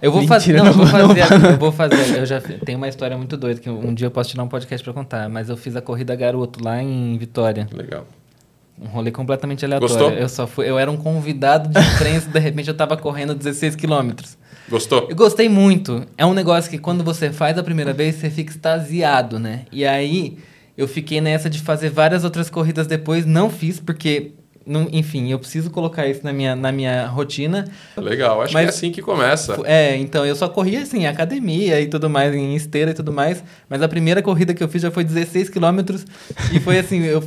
[0.00, 2.78] Eu vou fazer, não, não, eu vou fazer, não, eu vou fazer, eu já tenho
[2.78, 5.48] uma história muito doida que um dia eu posso tirar um podcast para contar, mas
[5.48, 7.68] eu fiz a corrida garoto lá em Vitória.
[7.72, 8.06] Legal.
[8.80, 9.94] Um rolê completamente aleatório.
[9.94, 10.12] Gostou?
[10.12, 13.74] Eu só fui, eu era um convidado de imprensa, de repente eu tava correndo 16
[13.74, 14.38] quilômetros.
[14.68, 15.06] Gostou?
[15.08, 16.06] Eu gostei muito.
[16.16, 19.62] É um negócio que quando você faz a primeira vez, você fica extasiado, né?
[19.72, 20.38] E aí
[20.76, 24.32] eu fiquei nessa de fazer várias outras corridas depois, não fiz porque
[24.68, 27.64] não, enfim, eu preciso colocar isso na minha, na minha rotina.
[27.96, 29.58] Legal, acho Mas- que é assim que começa.
[29.64, 33.12] É, então eu só corria assim, em academia e tudo mais, em esteira e tudo
[33.12, 33.42] mais.
[33.68, 36.06] Mas a primeira corrida que eu fiz já foi 16 quilômetros
[36.52, 37.24] e foi assim, eu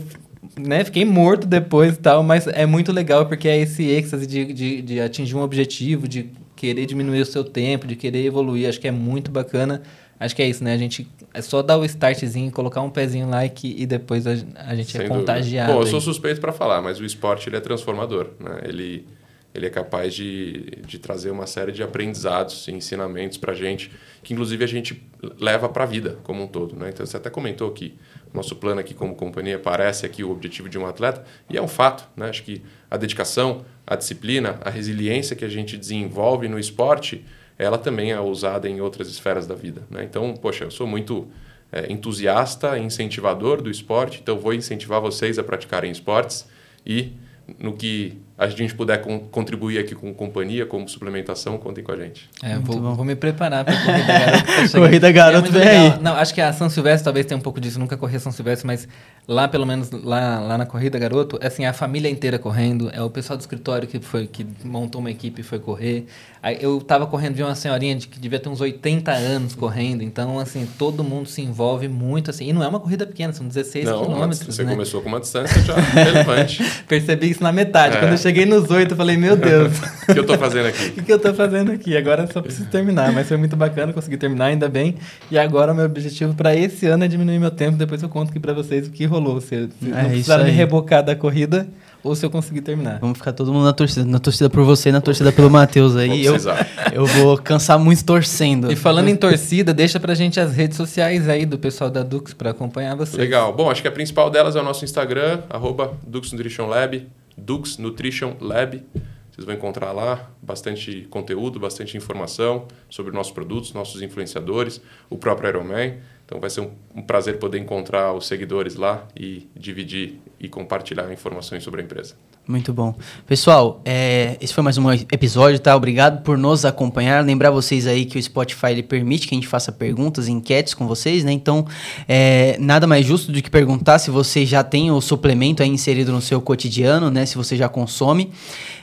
[0.57, 4.53] né, fiquei morto depois e tal, mas é muito legal porque é esse êxtase de,
[4.53, 8.79] de, de atingir um objetivo, de querer diminuir o seu tempo, de querer evoluir, acho
[8.79, 9.81] que é muito bacana.
[10.21, 10.73] Acho que é isso, né?
[10.73, 14.27] A gente é só dar o startzinho, colocar um pezinho lá e, que, e depois
[14.27, 15.09] a, a gente Sem é dúvida.
[15.09, 15.73] contagiado.
[15.73, 18.27] Bom, eu sou suspeito para falar, mas o esporte ele é transformador.
[18.39, 18.61] Né?
[18.65, 19.07] Ele,
[19.51, 23.91] ele é capaz de, de trazer uma série de aprendizados e ensinamentos para a gente,
[24.21, 25.01] que inclusive a gente
[25.39, 26.75] leva para a vida como um todo.
[26.75, 26.89] Né?
[26.89, 27.95] Então você até comentou que
[28.31, 31.67] nosso plano aqui como companhia parece aqui o objetivo de um atleta, e é um
[31.67, 32.07] fato.
[32.15, 32.29] Né?
[32.29, 32.61] Acho que
[32.91, 37.25] a dedicação, a disciplina, a resiliência que a gente desenvolve no esporte,
[37.61, 39.83] ela também é usada em outras esferas da vida.
[39.89, 40.03] Né?
[40.03, 41.27] Então, poxa, eu sou muito
[41.71, 46.47] é, entusiasta, incentivador do esporte, então vou incentivar vocês a praticarem esportes
[46.83, 47.13] e
[47.59, 51.95] no que a gente puder con- contribuir aqui com companhia, como suplementação, contem com a
[51.95, 52.27] gente.
[52.41, 52.95] É, vou, bom.
[52.95, 54.71] vou me preparar para corrida garoto.
[54.71, 55.93] Corrida garoto vem legal.
[55.97, 56.01] aí.
[56.01, 57.77] Não, acho que a São Silvestre talvez tenha um pouco disso.
[57.79, 58.87] Nunca corri a São Silvestre, mas
[59.27, 62.89] lá, pelo menos lá, lá na corrida garoto, é assim, a família inteira correndo.
[62.91, 66.07] É o pessoal do escritório que foi que montou uma equipe e foi correr.
[66.41, 70.01] Aí eu tava correndo vi uma senhorinha de que devia ter uns 80 anos correndo.
[70.01, 72.47] Então, assim, todo mundo se envolve muito assim.
[72.49, 74.71] E não é uma corrida pequena, são 16 Não, quilômetros, você né?
[74.71, 76.63] começou com uma distância já relevante.
[76.87, 77.97] Percebi isso na metade.
[77.97, 77.99] É.
[77.99, 79.71] Quando eu cheguei nos 8, eu falei, meu Deus.
[79.77, 80.85] O que eu estou fazendo aqui?
[80.87, 81.95] O que, que eu tô fazendo aqui?
[81.97, 84.95] Agora eu só preciso terminar, mas foi muito bacana, consegui terminar, ainda bem.
[85.29, 87.77] E agora o meu objetivo para esse ano é diminuir meu tempo.
[87.77, 89.39] Depois eu conto aqui para vocês o que rolou.
[89.41, 91.67] Se, se É não precisaram me rebocar da corrida
[92.03, 92.97] ou se eu conseguir terminar.
[92.99, 94.03] Vamos ficar todo mundo na torcida.
[94.03, 96.07] Na torcida por você e na torcida pelo Matheus aí.
[96.07, 96.67] Vou Eu, precisar.
[96.91, 98.71] eu vou cansar muito torcendo.
[98.71, 102.33] E falando em torcida, deixa pra gente as redes sociais aí do pessoal da Dux
[102.33, 103.17] para acompanhar vocês.
[103.17, 103.53] Legal.
[103.53, 107.07] Bom, acho que a principal delas é o nosso Instagram, arroba Dux Nutrition Lab,
[107.37, 108.83] Dux Nutrition Lab.
[109.31, 115.49] Vocês vão encontrar lá bastante conteúdo, bastante informação sobre nossos produtos, nossos influenciadores, o próprio
[115.49, 115.99] Ironman.
[116.31, 121.11] Então vai ser um, um prazer poder encontrar os seguidores lá e dividir e compartilhar
[121.11, 122.15] informações sobre a empresa.
[122.47, 122.95] Muito bom.
[123.27, 125.75] Pessoal, é, esse foi mais um episódio, tá?
[125.75, 127.23] Obrigado por nos acompanhar.
[127.23, 130.87] Lembrar vocês aí que o Spotify ele permite que a gente faça perguntas enquetes com
[130.87, 131.31] vocês, né?
[131.31, 131.67] Então,
[132.07, 136.11] é, nada mais justo do que perguntar se você já tem o suplemento aí inserido
[136.11, 137.25] no seu cotidiano, né?
[137.25, 138.31] Se você já consome.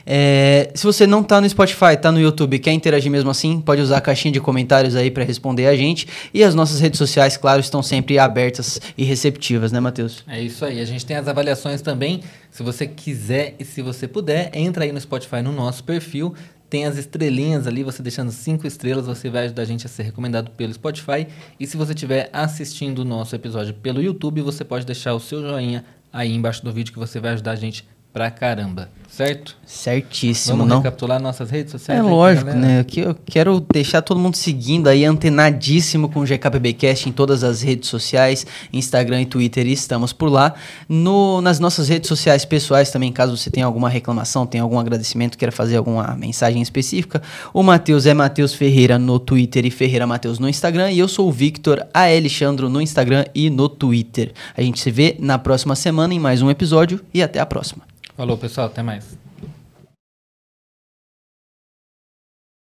[0.05, 3.81] É, se você não tá no Spotify, tá no YouTube, quer interagir mesmo assim, pode
[3.81, 6.07] usar a caixinha de comentários aí para responder a gente.
[6.33, 10.23] E as nossas redes sociais, claro, estão sempre abertas e receptivas, né, Matheus?
[10.27, 10.79] É isso aí.
[10.79, 12.21] A gente tem as avaliações também.
[12.51, 16.35] Se você quiser e se você puder, entra aí no Spotify no nosso perfil.
[16.69, 20.03] Tem as estrelinhas ali, você deixando cinco estrelas, você vai ajudar a gente a ser
[20.03, 21.25] recomendado pelo Spotify.
[21.59, 25.41] E se você estiver assistindo o nosso episódio pelo YouTube, você pode deixar o seu
[25.41, 25.83] joinha
[26.13, 29.55] aí embaixo do vídeo que você vai ajudar a gente pra caramba, certo?
[29.63, 30.77] Certíssimo, Vamos não?
[30.77, 31.99] recapitular nossas redes sociais?
[31.99, 32.79] É aí lógico, né?
[32.79, 37.61] Aqui eu quero deixar todo mundo seguindo aí, antenadíssimo com o GKPBcast em todas as
[37.61, 40.55] redes sociais, Instagram e Twitter, e estamos por lá.
[40.87, 45.37] No, nas nossas redes sociais pessoais também, caso você tenha alguma reclamação, tenha algum agradecimento,
[45.37, 47.21] queira fazer alguma mensagem específica,
[47.53, 51.27] o Matheus é Matheus Ferreira no Twitter e Ferreira Matheus no Instagram, e eu sou
[51.27, 52.05] o Victor A.
[52.05, 54.33] Alexandro no Instagram e no Twitter.
[54.57, 57.88] A gente se vê na próxima semana em mais um episódio e até a próxima.
[58.19, 58.67] Falou, pessoal.
[58.67, 59.17] Até mais.